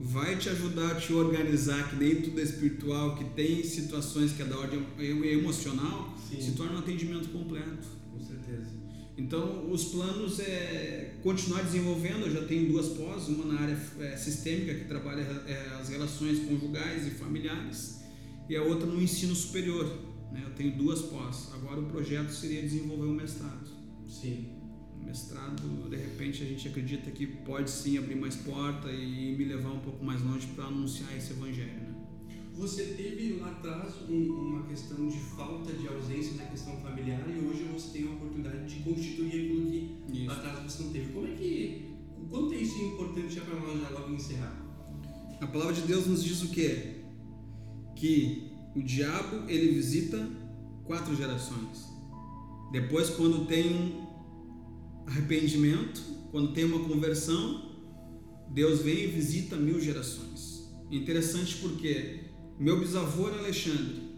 vai 0.00 0.37
te 0.37 0.48
ajudar 0.48 0.92
a 0.92 0.94
te 0.94 1.12
organizar, 1.12 1.90
que 1.90 1.96
nem 1.96 2.22
tudo 2.22 2.40
é 2.40 2.42
espiritual, 2.42 3.14
que 3.16 3.24
tem 3.24 3.62
situações 3.62 4.33
que 4.33 4.42
é 4.42 4.44
da 4.44 4.59
ordem 4.59 4.83
emocional, 4.98 6.16
Sim. 6.28 6.40
se 6.40 6.52
torna 6.52 6.76
um 6.76 6.78
atendimento 6.78 7.28
completo. 7.28 7.87
Com 8.11 8.20
certeza. 8.20 8.83
Então, 9.16 9.70
os 9.70 9.85
planos 9.85 10.40
é 10.40 11.16
continuar 11.22 11.62
desenvolvendo. 11.62 12.26
Eu 12.26 12.33
já 12.33 12.44
tenho 12.44 12.68
duas 12.68 12.88
pós, 12.88 13.28
uma 13.28 13.44
na 13.44 13.61
área 13.61 13.78
é, 14.00 14.16
sistêmica, 14.16 14.74
que 14.74 14.87
trabalha 14.87 15.20
é, 15.46 15.76
as 15.78 15.90
relações 15.90 16.38
conjugais 16.40 17.07
e 17.07 17.11
familiares, 17.11 18.00
e 18.48 18.57
a 18.57 18.62
outra 18.62 18.87
no 18.87 19.00
ensino 19.00 19.35
superior. 19.35 20.12
Né? 20.33 20.42
Eu 20.45 20.55
tenho 20.55 20.77
duas 20.77 21.03
pós. 21.03 21.51
Agora, 21.55 21.81
o 21.81 21.87
projeto 21.87 22.31
seria 22.31 22.62
desenvolver 22.62 23.07
um 23.07 23.14
mestrado. 23.14 23.68
Sim. 24.09 24.57
O 24.99 25.05
mestrado, 25.05 25.90
de 25.90 25.97
repente, 25.97 26.42
a 26.42 26.47
gente 26.47 26.68
acredita 26.68 27.11
que 27.11 27.27
pode 27.27 27.71
sim 27.71 27.99
abrir 27.99 28.14
mais 28.14 28.37
porta 28.37 28.90
e 28.90 29.37
me 29.37 29.45
levar 29.45 29.73
um 29.73 29.81
pouco 29.81 30.05
mais 30.05 30.23
longe 30.23 30.47
para 30.49 30.64
anunciar 30.64 31.16
esse 31.16 31.33
evangelho. 31.33 31.73
Né? 31.73 31.92
Você 32.55 32.85
teve 32.85 33.38
lá 33.40 33.51
atrás 33.51 33.95
um, 34.09 34.14
uma 34.14 34.62
questão 34.66 35.09
de 35.09 35.18
falta 35.18 35.73
de 35.73 35.88
ausência 35.88 36.35
da 36.35 36.45
questão 36.45 36.77
familiar 36.81 37.25
e 37.29 37.45
hoje 37.45 37.64
você 37.64 37.99
tem 37.99 38.09
a 38.09 38.12
oportunidade 38.12 38.66
de 38.66 38.83
constituir 38.83 39.29
aquilo 39.29 39.71
que 39.71 40.18
Isso. 40.18 40.27
lá 40.27 40.35
atrás 40.37 40.73
você 40.73 40.83
não 40.83 40.92
teve. 40.92 41.12
Como 41.12 41.27
é 41.27 41.31
que. 41.31 41.92
O 42.18 42.27
quanto 42.27 42.55
é 42.55 42.59
isso 42.59 42.81
importante 42.81 43.35
já 43.35 43.40
para 43.42 43.59
nós 43.59 43.81
já 43.81 43.88
logo 43.88 44.14
encerrar? 44.14 44.62
A 45.40 45.47
palavra 45.47 45.75
de 45.75 45.83
Deus 45.83 46.07
nos 46.07 46.23
diz 46.23 46.42
o 46.42 46.51
quê? 46.51 47.03
Que 47.97 48.52
o 48.74 48.82
diabo 48.82 49.48
ele 49.48 49.72
visita 49.72 50.28
quatro 50.85 51.14
gerações. 51.14 51.90
Depois, 52.70 53.11
quando 53.11 53.46
tem 53.46 53.74
um 53.74 54.06
arrependimento, 55.06 56.00
quando 56.30 56.52
tem 56.52 56.64
uma 56.64 56.88
conversão, 56.88 57.70
Deus 58.48 58.80
vem 58.80 59.04
e 59.04 59.06
visita 59.06 59.56
mil 59.56 59.80
gerações. 59.80 60.72
Interessante 60.90 61.56
porque 61.56 62.20
meu 62.58 62.80
bisavô 62.80 63.28
era 63.28 63.38
Alexandre, 63.38 64.12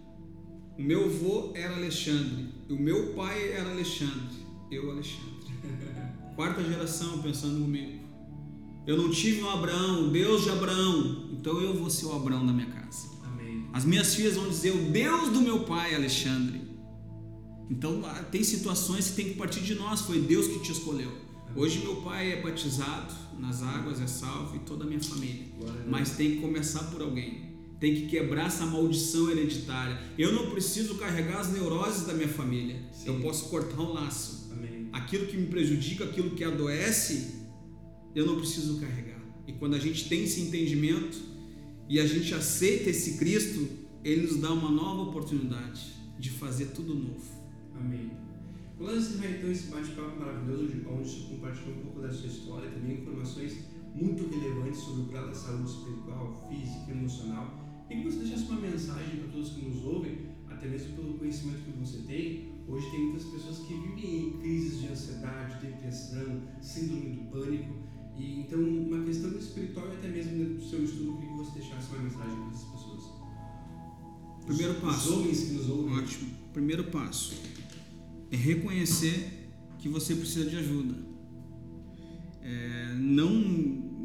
o 0.77 0.83
meu 0.83 1.05
avô 1.05 1.53
era 1.55 1.77
Alexandre, 1.77 2.49
o 2.69 2.75
meu 2.75 3.15
pai 3.15 3.53
era 3.53 3.71
Alexandre, 3.71 4.45
eu 4.71 4.91
Alexandre. 4.91 5.35
Quarta 6.35 6.65
geração 6.65 7.23
pensando 7.23 7.61
comigo. 7.61 8.03
Eu 8.87 8.97
não 8.97 9.11
tive 9.11 9.43
um 9.43 9.51
Abraão, 9.51 10.11
Deus 10.11 10.43
de 10.43 10.51
Abraão, 10.51 11.31
então 11.33 11.61
eu 11.61 11.75
vou 11.75 11.89
ser 11.89 12.07
o 12.07 12.13
Abraão 12.15 12.45
da 12.45 12.53
minha 12.53 12.67
casa. 12.67 13.14
As 13.75 13.85
minhas 13.85 14.15
filhas 14.15 14.37
vão 14.37 14.49
dizer 14.49 14.71
o 14.71 14.93
Deus 14.93 15.31
do 15.31 15.41
meu 15.41 15.65
pai, 15.65 15.97
Alexandre. 15.97 16.61
Então 17.69 18.03
ah, 18.07 18.23
tem 18.23 18.45
situações 18.45 19.11
que 19.11 19.17
tem 19.17 19.25
que 19.31 19.35
partir 19.35 19.63
de 19.63 19.75
nós, 19.75 20.03
foi 20.03 20.21
Deus 20.21 20.47
que 20.47 20.61
te 20.61 20.71
escolheu. 20.71 21.11
Hoje 21.57 21.81
meu 21.81 21.97
pai 21.97 22.35
é 22.35 22.41
batizado 22.41 23.13
nas 23.37 23.65
águas, 23.65 24.01
é 24.01 24.07
salvo 24.07 24.55
e 24.55 24.61
toda 24.61 24.85
a 24.85 24.87
minha 24.87 25.03
família. 25.03 25.47
Mas 25.89 26.11
tem 26.11 26.37
que 26.37 26.41
começar 26.41 26.85
por 26.85 27.03
alguém. 27.03 27.53
Tem 27.81 27.97
que 27.97 28.07
quebrar 28.07 28.47
essa 28.47 28.65
maldição 28.65 29.29
hereditária. 29.29 30.01
Eu 30.17 30.33
não 30.33 30.53
preciso 30.53 30.95
carregar 30.95 31.41
as 31.41 31.53
neuroses 31.53 32.07
da 32.07 32.15
minha 32.15 32.29
família. 32.29 32.81
Sim. 32.93 33.09
Eu 33.09 33.21
posso 33.21 33.49
cortar 33.49 33.83
um 33.83 33.93
laço. 33.93 34.53
Amém. 34.53 34.89
Aquilo 34.93 35.27
que 35.27 35.37
me 35.37 35.49
prejudica, 35.49 36.05
aquilo 36.05 36.31
que 36.31 36.45
adoece, 36.45 37.41
eu 38.15 38.25
não 38.25 38.37
preciso 38.37 38.79
carregar. 38.79 39.21
E 39.49 39.53
quando 39.53 39.75
a 39.75 39.81
gente 39.81 40.09
tem 40.09 40.23
esse 40.23 40.43
entendimento 40.43 41.34
e 41.89 42.01
a 42.01 42.07
gente 42.07 42.35
aceita 42.35 42.91
esse 42.91 43.19
Cristo, 43.19 43.67
ele 44.03 44.23
nos 44.27 44.41
dá 44.41 44.53
uma 44.53 44.71
nova 44.71 45.03
oportunidade 45.11 45.95
de 46.19 46.31
fazer 46.31 46.67
tudo 46.67 46.95
novo. 46.95 47.25
Amém. 47.75 48.11
Vamos 48.79 49.09
encerrar 49.11 49.37
então 49.37 49.51
esse 49.51 49.69
bate-papo 49.71 50.19
maravilhoso, 50.19 50.69
de- 50.69 50.87
onde 50.87 51.09
você 51.09 51.35
compartilhou 51.35 51.77
um 51.77 51.81
pouco 51.83 52.01
da 52.01 52.11
sua 52.13 52.27
história, 52.27 52.71
também 52.71 52.99
informações 52.99 53.57
muito 53.95 54.29
relevantes 54.29 54.81
sobre 54.81 55.03
o 55.03 55.07
grau 55.07 55.27
da 55.29 55.35
saúde 55.35 55.71
espiritual, 55.71 56.49
física, 56.49 56.91
emocional. 56.91 57.87
E 57.89 57.97
que 57.97 58.05
você 58.05 58.19
deixasse 58.19 58.45
uma 58.51 58.61
mensagem 58.61 59.21
para 59.21 59.29
todos 59.29 59.51
que 59.51 59.65
nos 59.65 59.85
ouvem, 59.85 60.19
até 60.49 60.67
mesmo 60.69 60.97
pelo 60.97 61.15
conhecimento 61.19 61.61
que 61.65 61.79
você 61.79 61.99
tem. 61.99 62.53
Hoje 62.67 62.91
tem 62.91 63.01
muitas 63.01 63.25
pessoas 63.25 63.59
que 63.59 63.75
vivem 63.75 64.29
em 64.29 64.39
crises 64.39 64.81
de 64.81 64.89
ansiedade, 64.89 65.67
depressão, 65.67 66.43
síndrome 66.61 67.11
do 67.17 67.31
pânico. 67.31 67.75
E 68.17 68.41
então 68.41 68.61
uma 68.61 69.05
questão 69.05 69.31
espiritual 69.37 69.89
e 69.89 69.93
até 69.97 70.09
mesmo 70.09 70.55
do 70.57 70.65
seu 70.69 70.85
estudo, 70.85 71.07
eu 71.11 71.15
queria 71.17 71.31
que 71.33 71.37
você 71.39 71.59
deixasse 71.59 71.89
uma 71.95 72.03
mensagem 72.03 72.37
para 72.37 72.49
essas 72.51 72.65
pessoas. 72.71 73.03
Primeiro 74.47 74.73
Os- 74.75 74.79
passo. 74.81 75.09
Os 75.11 75.15
homens 75.19 75.41
que 75.41 75.53
nos 75.55 75.69
ouvem. 75.69 75.97
Ótimo. 75.99 76.31
Primeiro 76.53 76.85
passo 76.85 77.35
é 78.31 78.37
reconhecer 78.37 79.51
que 79.79 79.89
você 79.89 80.15
precisa 80.15 80.49
de 80.49 80.57
ajuda. 80.57 80.95
É, 82.43 82.95
não, 82.99 83.31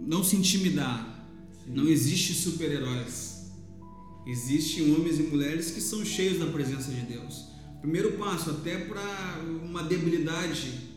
não 0.08 0.24
se 0.24 0.36
intimidar. 0.36 1.28
Sim. 1.64 1.74
Não 1.74 1.88
existe 1.88 2.34
super-heróis. 2.34 3.52
Existem 4.26 4.94
homens 4.96 5.20
e 5.20 5.24
mulheres 5.24 5.72
que 5.72 5.82
são 5.82 6.04
cheios 6.06 6.40
da 6.40 6.48
presença 6.48 6.92
de 6.92 7.02
Deus. 7.02 7.48
Primeiro 7.82 8.14
passo, 8.18 8.50
até 8.52 8.78
para 8.86 9.42
uma 9.64 9.84
debilidade. 9.84 10.89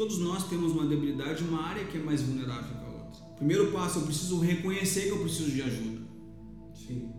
Todos 0.00 0.16
nós 0.16 0.48
temos 0.48 0.72
uma 0.72 0.86
debilidade, 0.86 1.44
uma 1.44 1.60
área 1.60 1.84
que 1.84 1.98
é 1.98 2.00
mais 2.00 2.22
vulnerável 2.22 2.74
que 2.74 2.86
a 2.86 2.88
outra. 2.88 3.20
Primeiro 3.36 3.70
passo, 3.70 3.98
eu 3.98 4.06
preciso 4.06 4.40
reconhecer 4.40 5.02
que 5.02 5.10
eu 5.10 5.18
preciso 5.18 5.50
de 5.50 5.60
ajuda. 5.60 6.00
Sim. 6.74 7.10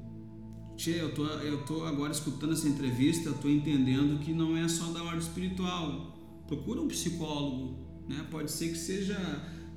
Tchê, 0.76 1.00
eu 1.00 1.14
tô, 1.14 1.24
eu 1.26 1.64
tô 1.64 1.86
agora 1.86 2.12
escutando 2.12 2.54
essa 2.54 2.68
entrevista, 2.68 3.30
eu 3.30 3.36
tô 3.36 3.48
entendendo 3.48 4.20
que 4.20 4.34
não 4.34 4.58
é 4.58 4.68
só 4.68 4.86
da 4.86 5.04
ordem 5.04 5.20
espiritual. 5.20 6.44
Procura 6.48 6.82
um 6.82 6.88
psicólogo, 6.88 7.78
né? 8.10 8.26
Pode 8.32 8.50
ser 8.50 8.70
que 8.70 8.78
seja 8.80 9.16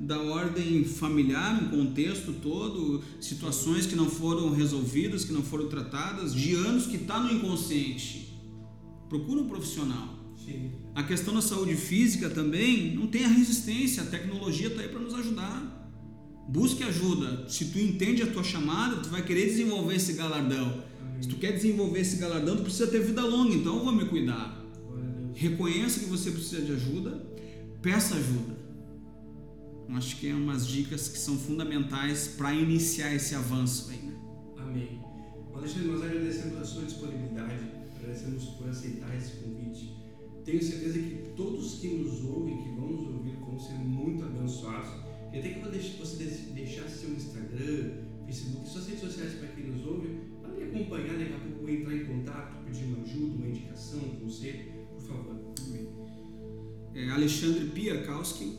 da 0.00 0.22
ordem 0.22 0.82
familiar, 0.86 1.62
um 1.62 1.68
contexto 1.68 2.32
todo, 2.32 3.02
situações 3.20 3.84
que 3.86 3.94
não 3.94 4.08
foram 4.08 4.50
resolvidas, 4.50 5.26
que 5.26 5.32
não 5.34 5.42
foram 5.42 5.68
tratadas, 5.68 6.34
de 6.34 6.54
anos 6.54 6.86
que 6.86 6.96
está 6.96 7.20
no 7.20 7.30
inconsciente. 7.30 8.34
Procura 9.10 9.42
um 9.42 9.46
profissional. 9.46 10.08
Sim. 10.42 10.83
A 10.94 11.02
questão 11.02 11.34
da 11.34 11.42
saúde 11.42 11.74
física 11.74 12.30
também 12.30 12.94
não 12.94 13.08
tem 13.08 13.24
a 13.24 13.28
resistência, 13.28 14.04
a 14.04 14.06
tecnologia 14.06 14.68
está 14.68 14.80
aí 14.80 14.88
para 14.88 15.00
nos 15.00 15.12
ajudar. 15.14 15.90
Busque 16.48 16.84
ajuda. 16.84 17.48
Se 17.48 17.66
tu 17.66 17.80
entende 17.80 18.22
a 18.22 18.26
tua 18.26 18.44
chamada, 18.44 18.96
tu 18.96 19.08
vai 19.08 19.24
querer 19.24 19.46
desenvolver 19.46 19.96
esse 19.96 20.12
galardão. 20.12 20.84
Se 21.20 21.28
tu 21.28 21.36
quer 21.36 21.52
desenvolver 21.52 22.00
esse 22.00 22.16
galardão, 22.16 22.56
tu 22.56 22.62
precisa 22.62 22.86
ter 22.86 23.00
vida 23.00 23.24
longa, 23.24 23.54
então 23.54 23.78
eu 23.78 23.84
vou 23.84 23.92
me 23.92 24.04
cuidar. 24.04 24.62
Reconheça 25.34 26.00
que 26.00 26.06
você 26.06 26.30
precisa 26.30 26.62
de 26.62 26.72
ajuda, 26.72 27.26
peça 27.82 28.14
ajuda. 28.14 28.54
Eu 29.88 29.96
Acho 29.96 30.16
que 30.16 30.28
é 30.28 30.34
umas 30.34 30.66
dicas 30.66 31.08
que 31.08 31.18
são 31.18 31.36
fundamentais 31.36 32.28
para 32.28 32.54
iniciar 32.54 33.12
esse 33.14 33.34
avanço 33.34 33.90
aí, 33.90 33.98
né? 33.98 34.14
Amém. 34.58 35.00
Alexandre, 35.52 35.88
nós 35.88 36.02
agradecemos 36.02 36.58
a 36.58 36.64
sua 36.64 36.84
disponibilidade, 36.84 37.58
agradecemos 37.96 38.44
por 38.44 38.68
aceitar 38.68 39.16
esse 39.16 39.32
convite. 39.36 39.93
Tenho 40.44 40.62
certeza 40.62 40.98
que 40.98 41.30
todos 41.36 41.78
que 41.80 41.88
nos 41.88 42.22
ouvem, 42.24 42.56
que 42.58 42.68
vão 42.70 42.88
nos 42.90 43.06
ouvir, 43.08 43.32
vão 43.40 43.58
ser 43.58 43.74
muito 43.74 44.24
abençoados. 44.24 44.90
E 45.32 45.38
até 45.38 45.48
que 45.48 45.60
você 45.98 46.16
deix- 46.22 46.48
deixasse 46.54 46.98
seu 47.06 47.10
Instagram, 47.14 47.92
Facebook, 48.26 48.68
suas 48.68 48.86
redes 48.86 49.00
sociais 49.02 49.34
para 49.34 49.48
quem 49.48 49.66
nos 49.66 49.84
ouve, 49.86 50.08
para 50.40 50.50
me 50.52 50.62
acompanhar, 50.64 51.18
daqui 51.18 51.32
a 51.34 51.38
pouco 51.38 51.68
entrar 51.70 51.94
em 51.96 52.04
contato, 52.04 52.64
pedir 52.64 52.84
uma 52.84 53.02
ajuda, 53.02 53.34
uma 53.36 53.46
indicação, 53.48 54.00
um 54.00 54.16
conselho, 54.20 54.64
por 54.92 55.02
favor. 55.02 55.34
É 56.94 57.08
Alexandre 57.10 57.64
Pierkowski, 57.70 58.56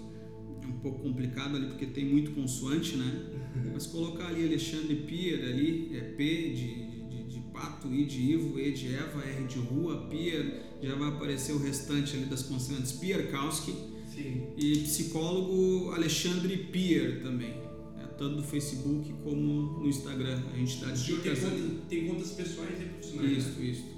é 0.62 0.68
um 0.68 0.80
pouco 0.80 1.00
complicado 1.04 1.56
ali 1.56 1.68
porque 1.68 1.86
tem 1.86 2.06
muito 2.06 2.32
consoante, 2.32 2.98
né? 2.98 3.32
Mas 3.74 3.88
colocar 3.88 4.28
ali 4.28 4.46
Alexandre 4.46 4.96
Pier 5.08 5.40
ali, 5.46 5.96
é 5.96 6.02
P 6.02 6.50
de, 6.50 7.08
de, 7.10 7.24
de 7.30 7.40
pato, 7.54 7.88
I 7.94 8.06
de 8.06 8.20
Ivo, 8.34 8.60
E 8.60 8.74
de 8.74 8.94
Eva, 8.94 9.24
R 9.24 9.44
de 9.48 9.60
rua, 9.60 10.08
Pier, 10.10 10.66
já 10.86 10.96
vai 10.96 11.10
aparecer 11.10 11.54
o 11.54 11.58
restante 11.58 12.16
ali 12.16 12.26
das 12.26 12.44
consoantes 12.44 12.92
Pierkowski. 12.94 13.74
Sim. 14.14 14.48
E 14.58 14.80
psicólogo 14.80 15.92
Alexandre 15.92 16.56
Pier 16.58 17.22
também, 17.22 17.50
né? 17.98 18.08
tanto 18.18 18.38
no 18.38 18.44
Facebook 18.44 19.14
como 19.24 19.80
no 19.80 19.88
Instagram. 19.88 20.42
A 20.54 20.58
gente 20.58 20.80
senhor 20.96 21.22
tem, 21.22 21.82
tem 21.90 22.08
contas 22.08 22.32
pessoais 22.32 22.82
e 22.82 22.86
profissionais. 22.86 23.38
Isso, 23.38 23.60
né? 23.60 23.66
isso. 23.66 23.96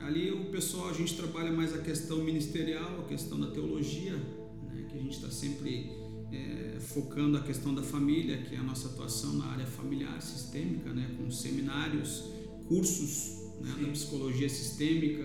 Ali 0.00 0.32
o 0.32 0.46
pessoal, 0.46 0.88
a 0.88 0.92
gente 0.92 1.14
trabalha 1.14 1.52
mais 1.52 1.74
a 1.74 1.78
questão 1.78 2.24
ministerial, 2.24 3.02
a 3.04 3.08
questão 3.08 3.38
da 3.38 3.48
teologia, 3.48 4.14
né? 4.14 4.86
que 4.88 4.96
a 4.96 5.00
gente 5.00 5.16
está 5.16 5.30
sempre 5.30 5.92
é, 6.32 6.80
focando 6.80 7.36
a 7.36 7.40
questão 7.42 7.74
da 7.74 7.82
família, 7.82 8.38
que 8.38 8.54
é 8.54 8.58
a 8.58 8.62
nossa 8.62 8.88
atuação 8.88 9.34
na 9.34 9.46
área 9.46 9.66
familiar 9.66 10.20
sistêmica, 10.20 10.92
né? 10.92 11.14
com 11.16 11.30
seminários, 11.30 12.24
cursos 12.66 13.42
né? 13.60 13.76
da 13.80 13.88
psicologia 13.92 14.48
sistêmica, 14.48 15.24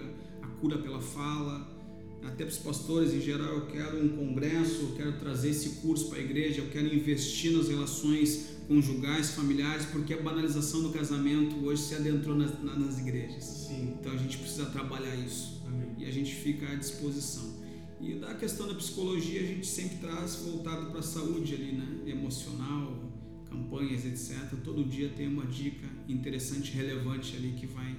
cura 0.60 0.78
pela 0.78 1.02
fala, 1.02 1.78
até 2.24 2.44
para 2.44 2.52
os 2.52 2.58
pastores 2.58 3.14
em 3.14 3.22
geral, 3.22 3.54
eu 3.56 3.66
quero 3.68 4.04
um 4.04 4.10
congresso, 4.10 4.82
eu 4.82 4.96
quero 4.96 5.14
trazer 5.20 5.50
esse 5.50 5.82
curso 5.82 6.10
para 6.10 6.20
a 6.20 6.22
igreja, 6.22 6.62
eu 6.62 6.70
quero 6.70 6.94
investir 6.94 7.52
nas 7.52 7.70
relações 7.70 8.58
conjugais, 8.68 9.32
familiares, 9.32 9.86
porque 9.86 10.14
a 10.14 10.22
banalização 10.22 10.82
do 10.82 10.90
casamento 10.90 11.56
hoje 11.66 11.84
se 11.84 11.96
adentrou 11.96 12.36
nas, 12.36 12.52
nas 12.62 13.00
igrejas. 13.00 13.44
Sim. 13.44 13.96
Então 14.00 14.12
a 14.12 14.18
gente 14.18 14.38
precisa 14.38 14.66
trabalhar 14.66 15.16
isso 15.16 15.62
Amém. 15.66 15.96
e 15.98 16.06
a 16.06 16.12
gente 16.12 16.34
fica 16.36 16.70
à 16.70 16.76
disposição. 16.76 17.56
E 18.02 18.16
da 18.16 18.34
questão 18.36 18.68
da 18.68 18.76
psicologia 18.76 19.42
a 19.42 19.46
gente 19.46 19.66
sempre 19.66 19.98
traz 19.98 20.36
voltado 20.36 20.92
para 20.92 21.00
a 21.00 21.04
saúde 21.04 21.56
ali, 21.56 21.72
né? 21.72 22.02
Emocional, 22.06 22.94
campanhas, 23.50 24.06
etc. 24.06 24.54
Todo 24.64 24.84
dia 24.84 25.10
tem 25.16 25.28
uma 25.28 25.46
dica 25.46 25.88
interessante, 26.08 26.72
relevante 26.74 27.36
ali 27.36 27.54
que 27.58 27.66
vai 27.66 27.96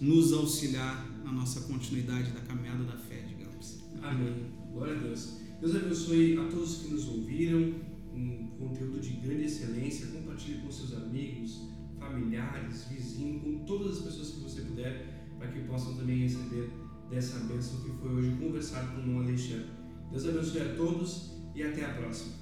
nos 0.00 0.32
auxiliar 0.32 1.06
na 1.30 1.40
nossa 1.40 1.60
continuidade 1.60 2.32
da 2.32 2.40
caminhada 2.40 2.84
da 2.84 2.96
fé, 2.96 3.24
digamos. 3.28 3.84
Amém. 4.02 4.52
Glória 4.72 4.96
a 4.96 4.98
Deus. 4.98 5.38
Deus 5.60 5.76
abençoe 5.76 6.36
a 6.38 6.48
todos 6.48 6.78
que 6.78 6.92
nos 6.92 7.08
ouviram. 7.08 7.74
Um 8.12 8.48
conteúdo 8.58 9.00
de 9.00 9.12
grande 9.12 9.44
excelência. 9.44 10.08
Compartilhe 10.08 10.58
com 10.58 10.70
seus 10.70 10.92
amigos, 10.94 11.60
familiares, 11.98 12.86
vizinhos, 12.88 13.42
com 13.42 13.64
todas 13.64 13.98
as 13.98 14.02
pessoas 14.04 14.30
que 14.30 14.40
você 14.40 14.62
puder, 14.62 15.28
para 15.38 15.48
que 15.48 15.60
possam 15.60 15.94
também 15.94 16.18
receber 16.18 16.70
dessa 17.08 17.38
bênção 17.44 17.80
que 17.82 17.90
foi 18.00 18.10
hoje 18.10 18.36
conversar 18.40 18.94
com 18.94 19.14
o 19.14 19.20
Alexandre. 19.20 19.66
Deus 20.10 20.26
abençoe 20.26 20.62
a 20.62 20.74
todos 20.74 21.30
e 21.54 21.62
até 21.62 21.84
a 21.84 21.94
próxima. 21.94 22.39